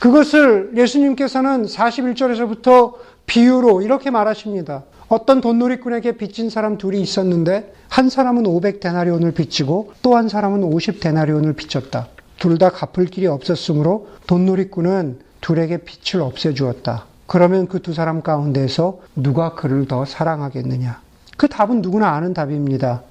그것을 0.00 0.72
예수님께서는 0.76 1.64
41절에서부터 1.64 2.94
비유로 3.26 3.82
이렇게 3.82 4.10
말하십니다. 4.10 4.84
어떤 5.08 5.40
돈놀이꾼에게 5.40 6.12
빚진 6.12 6.50
사람 6.50 6.76
둘이 6.78 7.00
있었는데 7.00 7.72
한 7.88 8.10
사람은 8.10 8.42
500데나리온을 8.44 9.34
빚지고 9.34 9.92
또 10.02 10.16
한 10.16 10.28
사람은 10.28 10.60
50데나리온을 10.62 11.56
빚졌다. 11.56 12.08
둘 12.38 12.58
다 12.58 12.70
갚을 12.70 13.06
길이 13.06 13.26
없었으므로 13.26 14.08
돈놀이꾼은 14.26 15.20
둘에게 15.40 15.78
빚을 15.78 16.22
없애주었다. 16.22 17.06
그러면 17.28 17.68
그 17.68 17.80
두 17.80 17.92
사람 17.92 18.22
가운데서 18.22 19.00
누가 19.14 19.54
그를 19.54 19.86
더 19.86 20.04
사랑하겠느냐? 20.06 21.00
그 21.36 21.46
답은 21.46 21.82
누구나 21.82 22.14
아는 22.14 22.32
답입니다. 22.32 23.02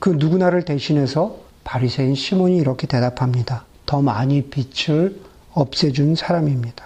그 0.00 0.10
누구나를 0.10 0.64
대신해서 0.64 1.36
바리새인 1.62 2.16
시몬이 2.16 2.56
이렇게 2.56 2.88
대답합니다. 2.88 3.64
더 3.86 4.02
많이 4.02 4.42
빛을 4.42 5.20
없애준 5.52 6.16
사람입니다. 6.16 6.84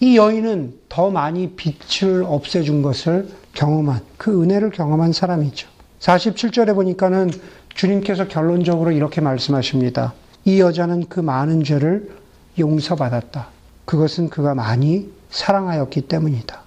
이 0.00 0.18
여인은 0.18 0.74
더 0.90 1.10
많이 1.10 1.52
빛을 1.56 2.24
없애준 2.26 2.82
것을 2.82 3.30
경험한, 3.54 4.02
그 4.18 4.42
은혜를 4.42 4.70
경험한 4.70 5.12
사람이죠. 5.12 5.66
47절에 6.00 6.74
보니까는 6.74 7.30
주님께서 7.74 8.28
결론적으로 8.28 8.90
이렇게 8.92 9.22
말씀하십니다. 9.22 10.12
이 10.44 10.60
여자는 10.60 11.06
그 11.08 11.20
많은 11.20 11.64
죄를 11.64 12.10
용서받았다. 12.58 13.48
그것은 13.86 14.28
그가 14.28 14.54
많이 14.54 15.17
사랑하였기 15.30 16.02
때문이다. 16.02 16.60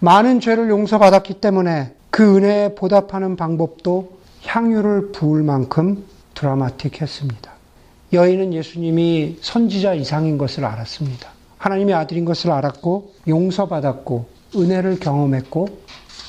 많은 0.00 0.40
죄를 0.40 0.68
용서받았기 0.68 1.34
때문에 1.34 1.94
그 2.10 2.36
은혜에 2.36 2.74
보답하는 2.74 3.36
방법도 3.36 4.16
향유를 4.44 5.12
부을 5.12 5.42
만큼 5.42 6.04
드라마틱했습니다. 6.34 7.52
여인은 8.12 8.54
예수님이 8.54 9.38
선지자 9.40 9.94
이상인 9.94 10.38
것을 10.38 10.64
알았습니다. 10.64 11.30
하나님의 11.58 11.94
아들인 11.94 12.24
것을 12.24 12.52
알았고 12.52 13.12
용서받았고 13.26 14.26
은혜를 14.54 15.00
경험했고 15.00 15.68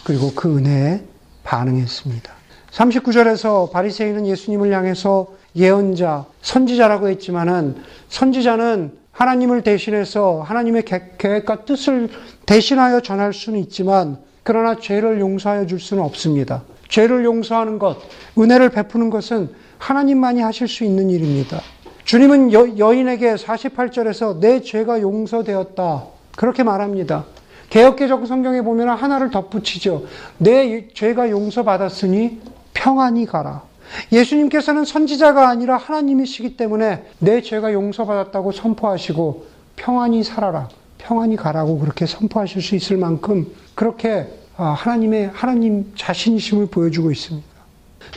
그리고 0.04 0.32
그 0.34 0.58
은혜에 0.58 1.04
반응했습니다. 1.44 2.34
39절에서 2.72 3.72
바리새인은 3.72 4.28
예수님을 4.28 4.74
향해서 4.74 5.28
예언자, 5.56 6.26
선지자라고 6.42 7.10
했지만은 7.10 7.76
선지자는 8.10 8.98
하나님을 9.18 9.64
대신해서 9.64 10.44
하나님의 10.44 10.84
계획과 11.18 11.66
뜻을 11.66 12.08
대신하여 12.46 13.02
전할 13.02 13.34
수는 13.34 13.60
있지만 13.62 14.20
그러나 14.44 14.76
죄를 14.76 15.20
용서하여 15.20 15.66
줄 15.66 15.80
수는 15.80 16.04
없습니다. 16.04 16.62
죄를 16.88 17.26
용서하는 17.26 17.80
것, 17.80 17.98
은혜를 18.38 18.70
베푸는 18.70 19.10
것은 19.10 19.50
하나님만이 19.80 20.42
하실 20.42 20.68
수 20.68 20.84
있는 20.84 21.10
일입니다. 21.10 21.62
주님은 22.06 22.54
여, 22.54 22.94
인에게 22.94 23.34
48절에서 23.34 24.40
내 24.40 24.62
죄가 24.62 25.02
용서되었다. 25.02 26.04
그렇게 26.36 26.62
말합니다. 26.62 27.26
개혁개정 27.72 28.28
성경에 28.28 28.62
보면 28.62 28.90
하나를 28.90 29.32
덧붙이죠. 29.32 30.06
내 30.38 30.90
죄가 30.94 31.32
용서받았으니 31.32 32.40
평안히 32.76 33.26
가라. 33.26 33.64
예수님께서는 34.12 34.86
선지자가 34.86 35.48
아니라 35.48 35.78
하나님이시기 35.78 36.58
때문에 36.58 37.06
내 37.20 37.42
죄가 37.42 37.74
용서받았다고 37.74 38.52
선포하시고 38.52 39.46
평안히 39.76 40.24
살아라. 40.24 40.70
평안히 40.98 41.36
가라고 41.36 41.80
그렇게 41.80 42.06
선포하실 42.06 42.62
수 42.62 42.76
있을 42.76 42.98
만큼 42.98 43.48
그렇게 43.76 44.28
아, 44.58 44.70
하나님의 44.70 45.30
하나님 45.34 45.94
자신이심을 45.96 46.68
보여주고 46.68 47.12
있습니다. 47.12 47.48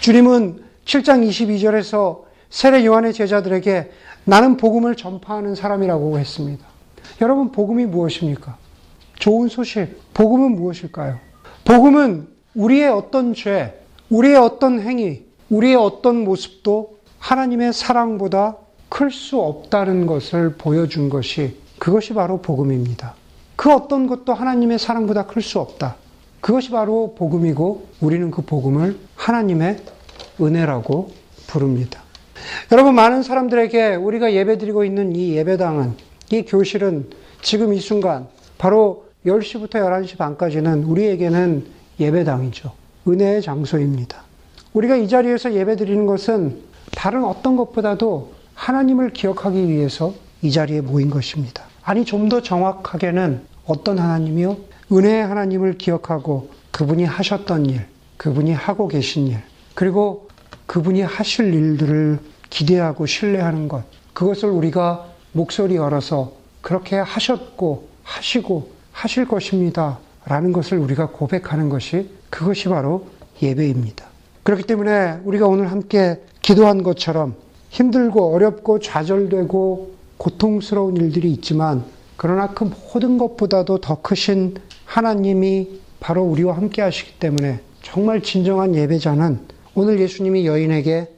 주님은 0.01 0.65
7장 0.87 1.29
22절에서 1.29 2.23
세례 2.49 2.85
요한의 2.85 3.13
제자들에게 3.13 3.91
나는 4.25 4.57
복음을 4.57 4.97
전파하는 4.97 5.55
사람이라고 5.55 6.19
했습니다. 6.19 6.65
여러분, 7.21 7.53
복음이 7.53 7.87
무엇입니까? 7.87 8.57
좋은 9.19 9.49
소식. 9.49 9.89
복음은 10.15 10.57
무엇일까요? 10.57 11.19
복음은 11.65 12.29
우리의 12.55 12.89
어떤 12.89 13.35
죄, 13.35 13.79
우리의 14.09 14.37
어떤 14.37 14.81
행위, 14.81 15.25
우리의 15.51 15.77
어떤 15.77 16.25
모습도 16.25 16.99
하나님의 17.19 17.73
사랑보다 17.73 18.57
클 18.89 19.11
수 19.11 19.39
없다는 19.41 20.07
것을 20.07 20.55
보여준 20.55 21.11
것이 21.11 21.57
그것이 21.79 22.13
바로 22.15 22.41
복음입니다. 22.41 23.15
그 23.57 23.73
어떤 23.73 24.07
것도 24.07 24.33
하나님의 24.35 24.79
사랑보다 24.79 25.27
클 25.27 25.43
수 25.43 25.61
없다. 25.61 25.97
그것이 26.41 26.71
바로 26.71 27.15
복음이고 27.17 27.87
우리는 28.01 28.31
그 28.31 28.43
복음을 28.43 28.99
하나님의 29.17 29.79
은혜라고 30.41 31.11
부릅니다. 31.47 32.03
여러분, 32.73 32.95
많은 32.95 33.23
사람들에게 33.23 33.97
우리가 33.97 34.33
예배 34.33 34.57
드리고 34.59 34.85
있는 34.85 35.15
이 35.15 35.37
예배당은, 35.37 35.95
이 36.33 36.43
교실은 36.43 37.11
지금 37.43 37.75
이 37.75 37.81
순간, 37.81 38.29
바로 38.57 39.05
10시부터 39.27 39.73
11시 39.73 40.17
반까지는 40.17 40.85
우리에게는 40.85 41.67
예배당이죠. 41.99 42.73
은혜의 43.07 43.43
장소입니다. 43.43 44.30
우리가 44.73 44.97
이 44.97 45.09
자리에서 45.09 45.55
예배 45.55 45.77
드리는 45.77 46.07
것은 46.07 46.61
다른 46.93 47.25
어떤 47.25 47.57
것보다도 47.57 48.33
하나님을 48.55 49.11
기억하기 49.13 49.69
위해서 49.69 50.15
이 50.43 50.51
자리에 50.53 50.81
모인 50.81 51.11
것입니다. 51.11 51.65
아니, 51.83 52.05
좀 52.05 52.29
더 52.29 52.41
정확하게는 52.43 53.43
어떤 53.67 53.99
하나님이요? 53.99 54.57
은혜의 54.93 55.27
하나님을 55.27 55.79
기억하고 55.79 56.51
그분이 56.71 57.05
하셨던 57.05 57.67
일, 57.67 57.87
그분이 58.17 58.53
하고 58.53 58.87
계신 58.89 59.29
일, 59.29 59.39
그리고 59.75 60.29
그분이 60.67 61.03
하실 61.03 61.53
일들을 61.53 62.19
기대하고 62.49 63.07
신뢰하는 63.07 63.69
것, 63.69 63.85
그것을 64.13 64.51
우리가 64.51 65.07
목소리 65.33 65.77
열어서 65.77 66.33
그렇게 66.61 66.97
하셨고, 66.97 67.89
하시고, 68.03 68.71
하실 68.93 69.27
것입니다. 69.27 69.99
라는 70.27 70.53
것을 70.53 70.79
우리가 70.79 71.09
고백하는 71.09 71.71
것이 71.71 72.11
그것이 72.29 72.69
바로 72.69 73.09
예배입니다. 73.41 74.10
그렇기 74.43 74.65
때문에 74.65 75.21
우리가 75.25 75.47
오늘 75.47 75.71
함께 75.71 76.21
기도한 76.43 76.83
것처럼 76.83 77.35
힘들고 77.71 78.35
어렵고 78.35 78.81
좌절되고 78.81 79.91
고통스러운 80.17 80.97
일들이 80.97 81.31
있지만 81.33 81.85
그러나 82.17 82.49
그 82.49 82.65
모든 82.65 83.17
것보다도 83.17 83.79
더 83.79 84.03
크신 84.03 84.57
하나님이 84.85 85.81
바로 86.01 86.23
우리와 86.25 86.57
함께 86.57 86.83
하시기 86.83 87.19
때문에 87.19 87.61
정말 87.83 88.23
진정한 88.23 88.75
예배자는 88.75 89.41
오늘 89.75 90.01
예수님이 90.01 90.47
여인에게 90.47 91.09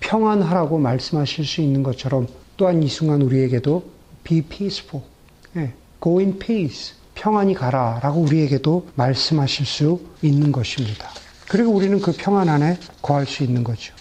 평안하라고 0.00 0.78
말씀하실 0.78 1.44
수 1.44 1.60
있는 1.60 1.82
것처럼 1.82 2.26
또한 2.56 2.82
이 2.82 2.88
순간 2.88 3.22
우리에게도 3.22 3.82
be 4.24 4.42
peaceful, 4.42 5.06
예, 5.56 5.72
go 6.02 6.18
in 6.18 6.38
peace, 6.38 6.94
평안히 7.14 7.54
가라 7.54 8.00
라고 8.02 8.20
우리에게도 8.20 8.88
말씀하실 8.94 9.66
수 9.66 10.00
있는 10.22 10.52
것입니다. 10.52 11.08
그리고 11.50 11.72
우리는 11.72 12.00
그 12.00 12.12
평안 12.16 12.48
안에 12.48 12.78
거할 13.02 13.26
수 13.26 13.42
있는 13.42 13.64
거죠. 13.64 13.92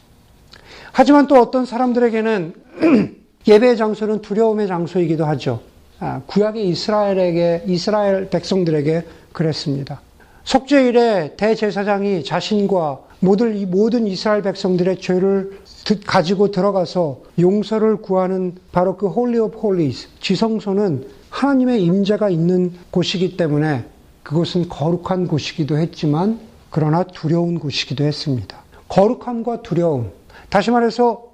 하지만 0.91 1.25
또 1.25 1.41
어떤 1.41 1.65
사람들에게는 1.65 2.53
예배의 3.47 3.75
장소는 3.75 4.21
두려움의 4.21 4.67
장소이기도 4.67 5.25
하죠. 5.25 5.59
아, 5.99 6.21
구약의 6.27 6.69
이스라엘에게 6.69 7.63
이스라엘 7.65 8.29
백성들에게 8.29 9.03
그랬습니다. 9.33 9.99
속죄일에 10.43 11.38
대제사장이 11.38 12.23
자신과 12.23 12.99
모든 13.19 13.57
이 13.57 13.65
모든 13.65 14.05
이스라엘 14.05 14.43
백성들의 14.43 15.01
죄를 15.01 15.59
가지고 16.05 16.51
들어가서 16.51 17.21
용서를 17.39 17.97
구하는 17.97 18.57
바로 18.71 18.95
그 18.95 19.07
Holy 19.08 19.39
of 19.39 19.58
Holies 19.58 20.10
지성소는 20.19 21.07
하나님의 21.31 21.83
임재가 21.83 22.29
있는 22.29 22.73
곳이기 22.91 23.38
때문에 23.38 23.85
그곳은 24.21 24.69
거룩한 24.69 25.25
곳이기도 25.25 25.79
했지만 25.79 26.48
그러나 26.69 27.03
두려운 27.03 27.60
곳이기도 27.60 28.03
했습니다. 28.03 28.58
거룩함과 28.88 29.62
두려움 29.62 30.12
다시 30.49 30.71
말해서 30.71 31.25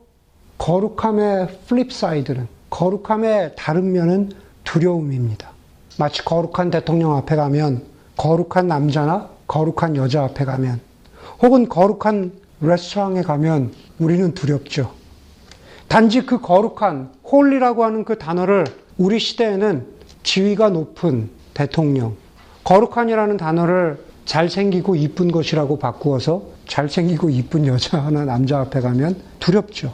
거룩함의 0.58 1.60
flip 1.67 1.91
side는 1.91 2.48
거룩함의 2.69 3.54
다른 3.58 3.91
면은 3.91 4.32
두려움입니다. 4.63 5.50
마치 5.98 6.24
거룩한 6.24 6.71
대통령 6.71 7.15
앞에 7.15 7.36
가면 7.36 7.84
거룩한 8.17 8.67
남자나 8.67 9.30
거룩한 9.48 9.95
여자 9.95 10.24
앞에 10.24 10.45
가면 10.45 10.82
혹은 11.41 11.69
거룩한 11.69 12.34
레스토랑에 12.62 13.21
가면 13.21 13.74
우리는 14.00 14.34
두렵죠. 14.34 14.91
단지 15.88 16.26
그 16.26 16.41
거룩한 16.41 17.12
holy라고 17.24 17.84
하는 17.84 18.04
그 18.06 18.17
단어를 18.17 18.65
우리 18.98 19.19
시대에는 19.19 19.86
지위가 20.24 20.69
높은 20.69 21.30
대통령, 21.54 22.15
거룩한이라는 22.63 23.38
단어를 23.38 24.00
잘생기고 24.26 24.96
이쁜 24.96 25.32
것이라고 25.32 25.78
바꾸어서 25.78 26.42
잘생기고 26.68 27.30
이쁜 27.30 27.66
여자나 27.68 28.26
남자 28.26 28.60
앞에 28.60 28.82
가면 28.82 29.16
두렵죠. 29.40 29.94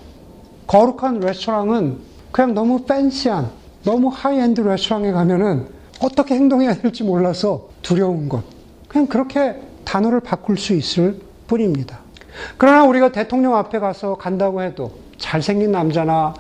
거룩한 0.67 1.19
레스토랑은 1.19 1.97
그냥 2.31 2.53
너무 2.53 2.85
fancy한, 2.85 3.49
너무 3.83 4.07
하이엔드 4.07 4.61
레스토랑에 4.61 5.11
가면은 5.11 5.67
어떻게 6.01 6.35
행동해야 6.35 6.75
될지 6.75 7.03
몰라서 7.03 7.69
두려운 7.81 8.29
것. 8.29 8.43
그냥 8.87 9.07
그렇게 9.07 9.61
단어를 9.83 10.21
바꿀 10.21 10.57
수 10.57 10.73
있을 10.73 11.19
뿐입니다. 11.47 11.99
그러나 12.57 12.85
우리가 12.85 13.11
대통령 13.11 13.55
앞에 13.55 13.79
가서 13.79 14.15
간다고 14.15 14.61
해도 14.61 14.91
잘생긴 15.17 15.71
남자나 15.71 16.33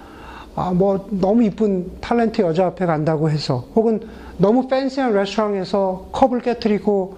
아, 0.55 0.71
뭐 0.71 1.07
너무 1.09 1.43
이쁜 1.43 1.91
탤런트 2.01 2.41
여자 2.41 2.67
앞에 2.67 2.85
간다고 2.85 3.29
해서 3.29 3.65
혹은 3.75 4.01
너무 4.37 4.67
fancy한 4.67 5.13
레스토랑에서 5.13 6.09
컵을 6.11 6.41
깨뜨리고 6.41 7.17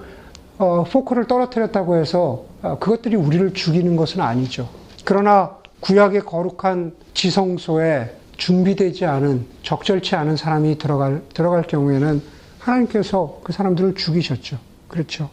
어, 0.58 0.84
포크를 0.84 1.26
떨어뜨렸다고 1.28 1.98
해서 1.98 2.46
어, 2.62 2.78
그것들이 2.80 3.16
우리를 3.16 3.54
죽이는 3.54 3.96
것은 3.96 4.22
아니죠. 4.22 4.70
그러나 5.04 5.58
구약의 5.80 6.22
거룩한 6.22 6.94
지성소에 7.13 8.16
준비되지 8.38 9.06
않은 9.06 9.46
적절치 9.63 10.16
않은 10.16 10.38
사람이 10.38 10.78
들어갈 10.78 11.22
들어갈 11.34 11.63
경우에는 11.63 12.22
하나님께서 12.60 13.42
그 13.44 13.52
사람들을 13.52 13.96
죽이셨죠. 13.96 14.58
그렇죠. 14.88 15.30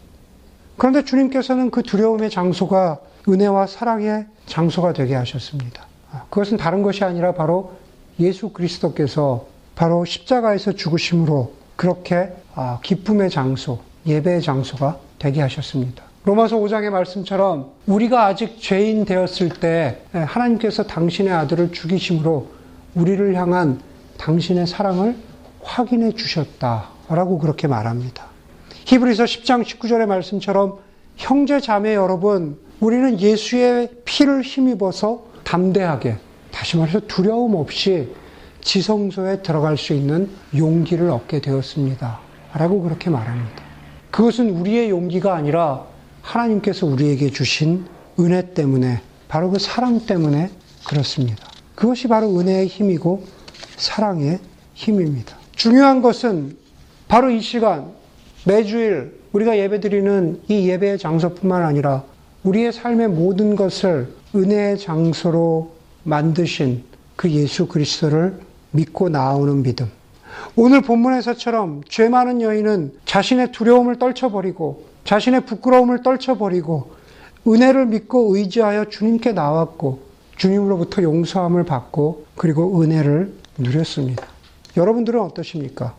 그런데 0.76 1.04
주님께서는 1.04 1.70
그 1.70 1.82
두려움의 1.82 2.30
장소가 2.30 2.98
은혜와 3.28 3.66
사랑의 3.66 4.26
장소가 4.46 4.92
되게 4.92 5.14
하셨습니다. 5.14 5.86
아, 6.10 6.24
그것은 6.30 6.56
다른 6.56 6.82
것이 6.82 7.04
아니라 7.04 7.32
바로 7.32 7.74
예수 8.18 8.50
그리스도께서 8.50 9.46
바로 9.74 10.04
십자가에서 10.04 10.72
죽으심으로 10.72 11.52
그렇게 11.76 12.32
아, 12.54 12.80
기쁨의 12.82 13.30
장소, 13.30 13.78
예배의 14.06 14.42
장소가 14.42 14.98
되게 15.18 15.40
하셨습니다. 15.42 16.04
로마서 16.24 16.56
5장의 16.58 16.90
말씀처럼 16.90 17.70
우리가 17.86 18.26
아직 18.26 18.60
죄인 18.60 19.04
되었을 19.04 19.48
때 19.48 20.02
하나님께서 20.12 20.82
당신의 20.82 21.32
아들을 21.32 21.72
죽이심으로 21.72 22.48
우리를 22.94 23.34
향한 23.34 23.80
당신의 24.18 24.66
사랑을 24.66 25.16
확인해 25.62 26.12
주셨다라고 26.12 27.38
그렇게 27.38 27.68
말합니다. 27.68 28.26
히브리서 28.84 29.24
10장 29.24 29.64
19절의 29.64 30.06
말씀처럼 30.06 30.78
형제 31.16 31.60
자매 31.60 31.94
여러분, 31.94 32.58
우리는 32.80 33.20
예수의 33.20 33.90
피를 34.04 34.42
힘입어서 34.42 35.24
담대하게 35.44 36.16
다시 36.50 36.76
말해서 36.76 37.00
두려움 37.00 37.54
없이 37.54 38.08
지성소에 38.62 39.42
들어갈 39.42 39.76
수 39.76 39.94
있는 39.94 40.30
용기를 40.56 41.08
얻게 41.10 41.40
되었습니다. 41.40 42.20
라고 42.54 42.82
그렇게 42.82 43.10
말합니다. 43.10 43.59
그것은 44.10 44.50
우리의 44.50 44.90
용기가 44.90 45.34
아니라 45.34 45.86
하나님께서 46.22 46.86
우리에게 46.86 47.30
주신 47.30 47.86
은혜 48.18 48.52
때문에, 48.52 49.00
바로 49.28 49.50
그 49.50 49.58
사랑 49.58 50.06
때문에 50.06 50.50
그렇습니다. 50.86 51.48
그것이 51.74 52.08
바로 52.08 52.38
은혜의 52.38 52.66
힘이고 52.66 53.24
사랑의 53.76 54.38
힘입니다. 54.74 55.36
중요한 55.54 56.02
것은 56.02 56.56
바로 57.08 57.30
이 57.30 57.40
시간, 57.40 57.92
매주일 58.44 59.20
우리가 59.32 59.56
예배드리는 59.56 60.42
이 60.48 60.68
예배의 60.68 60.98
장소뿐만 60.98 61.62
아니라 61.62 62.04
우리의 62.42 62.72
삶의 62.72 63.08
모든 63.08 63.54
것을 63.54 64.12
은혜의 64.34 64.78
장소로 64.78 65.72
만드신 66.04 66.84
그 67.16 67.30
예수 67.30 67.66
그리스도를 67.68 68.40
믿고 68.72 69.08
나오는 69.08 69.62
믿음. 69.62 69.90
오늘 70.56 70.80
본문에서처럼 70.82 71.82
죄 71.88 72.08
많은 72.08 72.42
여인은 72.42 72.92
자신의 73.04 73.52
두려움을 73.52 73.98
떨쳐버리고 73.98 74.84
자신의 75.04 75.46
부끄러움을 75.46 76.02
떨쳐버리고 76.02 76.90
은혜를 77.46 77.86
믿고 77.86 78.36
의지하여 78.36 78.86
주님께 78.86 79.32
나왔고 79.32 80.00
주님으로부터 80.36 81.02
용서함을 81.02 81.64
받고 81.64 82.26
그리고 82.36 82.80
은혜를 82.82 83.32
누렸습니다. 83.58 84.26
여러분들은 84.76 85.20
어떠십니까? 85.20 85.94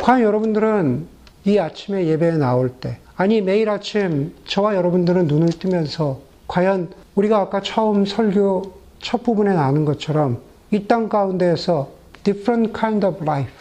과연 0.00 0.22
여러분들은 0.22 1.06
이 1.44 1.58
아침에 1.58 2.06
예배에 2.06 2.32
나올 2.32 2.68
때, 2.70 2.98
아니 3.16 3.40
매일 3.40 3.70
아침 3.70 4.34
저와 4.46 4.74
여러분들은 4.76 5.26
눈을 5.28 5.48
뜨면서 5.50 6.20
과연 6.48 6.90
우리가 7.14 7.38
아까 7.38 7.60
처음 7.62 8.04
설교 8.04 8.72
첫 9.00 9.22
부분에 9.22 9.54
나눈 9.54 9.84
것처럼 9.84 10.38
이 10.72 10.86
땅 10.86 11.08
가운데에서 11.08 11.88
different 12.24 12.72
kind 12.78 13.06
of 13.06 13.22
life. 13.22 13.52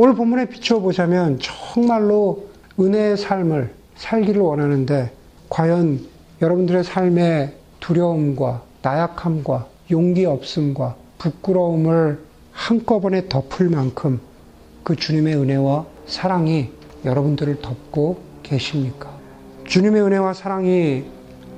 오늘 0.00 0.14
본문에 0.14 0.44
비추어 0.44 0.78
보자면 0.78 1.40
정말로 1.40 2.46
은혜의 2.78 3.16
삶을 3.16 3.74
살기를 3.96 4.40
원하는데 4.40 5.10
과연 5.48 6.06
여러분들의 6.40 6.84
삶의 6.84 7.54
두려움과 7.80 8.62
나약함과 8.80 9.66
용기 9.90 10.24
없음과 10.24 10.94
부끄러움을 11.18 12.20
한꺼번에 12.52 13.28
덮을 13.28 13.70
만큼 13.70 14.20
그 14.84 14.94
주님의 14.94 15.34
은혜와 15.34 15.84
사랑이 16.06 16.70
여러분들을 17.04 17.60
덮고 17.60 18.20
계십니까? 18.44 19.10
주님의 19.64 20.00
은혜와 20.00 20.32
사랑이 20.32 21.06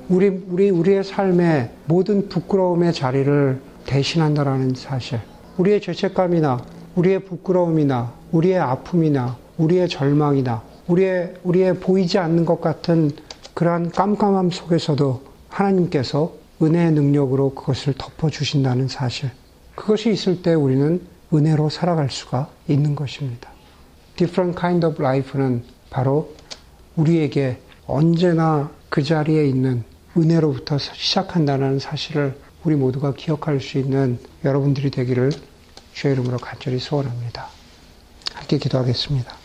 우리, 0.09 0.29
우리, 0.49 0.71
우리의 0.71 1.03
삶의 1.03 1.69
모든 1.85 2.27
부끄러움의 2.27 2.91
자리를 2.91 3.61
대신한다라는 3.85 4.73
사실. 4.73 5.19
우리의 5.59 5.79
죄책감이나, 5.79 6.59
우리의 6.95 7.23
부끄러움이나, 7.25 8.19
우리의 8.31 8.59
아픔이나, 8.59 9.37
우리의 9.57 9.89
절망이나, 9.89 10.63
우리의, 10.87 11.33
우리의 11.43 11.79
보이지 11.79 12.17
않는 12.17 12.45
것 12.45 12.61
같은 12.61 13.11
그러한 13.53 13.91
깜깜함 13.91 14.51
속에서도 14.51 15.23
하나님께서 15.49 16.33
은혜의 16.61 16.91
능력으로 16.91 17.53
그것을 17.53 17.93
덮어주신다는 17.97 18.87
사실. 18.87 19.31
그것이 19.75 20.11
있을 20.11 20.41
때 20.41 20.53
우리는 20.53 21.01
은혜로 21.33 21.69
살아갈 21.69 22.09
수가 22.09 22.49
있는 22.67 22.95
것입니다. 22.95 23.49
different 24.15 24.59
kind 24.59 24.85
of 24.85 25.01
life는 25.01 25.63
바로 25.89 26.33
우리에게 26.95 27.59
언제나 27.87 28.69
그 28.89 29.03
자리에 29.03 29.47
있는 29.47 29.83
은혜로부터 30.17 30.77
시작한다는 30.77 31.79
사실을 31.79 32.37
우리 32.63 32.75
모두가 32.75 33.13
기억할 33.13 33.59
수 33.59 33.77
있는 33.79 34.19
여러분들이 34.43 34.91
되기를 34.91 35.31
주의 35.93 36.13
이름으로 36.13 36.37
간절히 36.37 36.79
소원합니다. 36.79 37.60
함께 38.41 38.57
기도하겠습니다. 38.57 39.40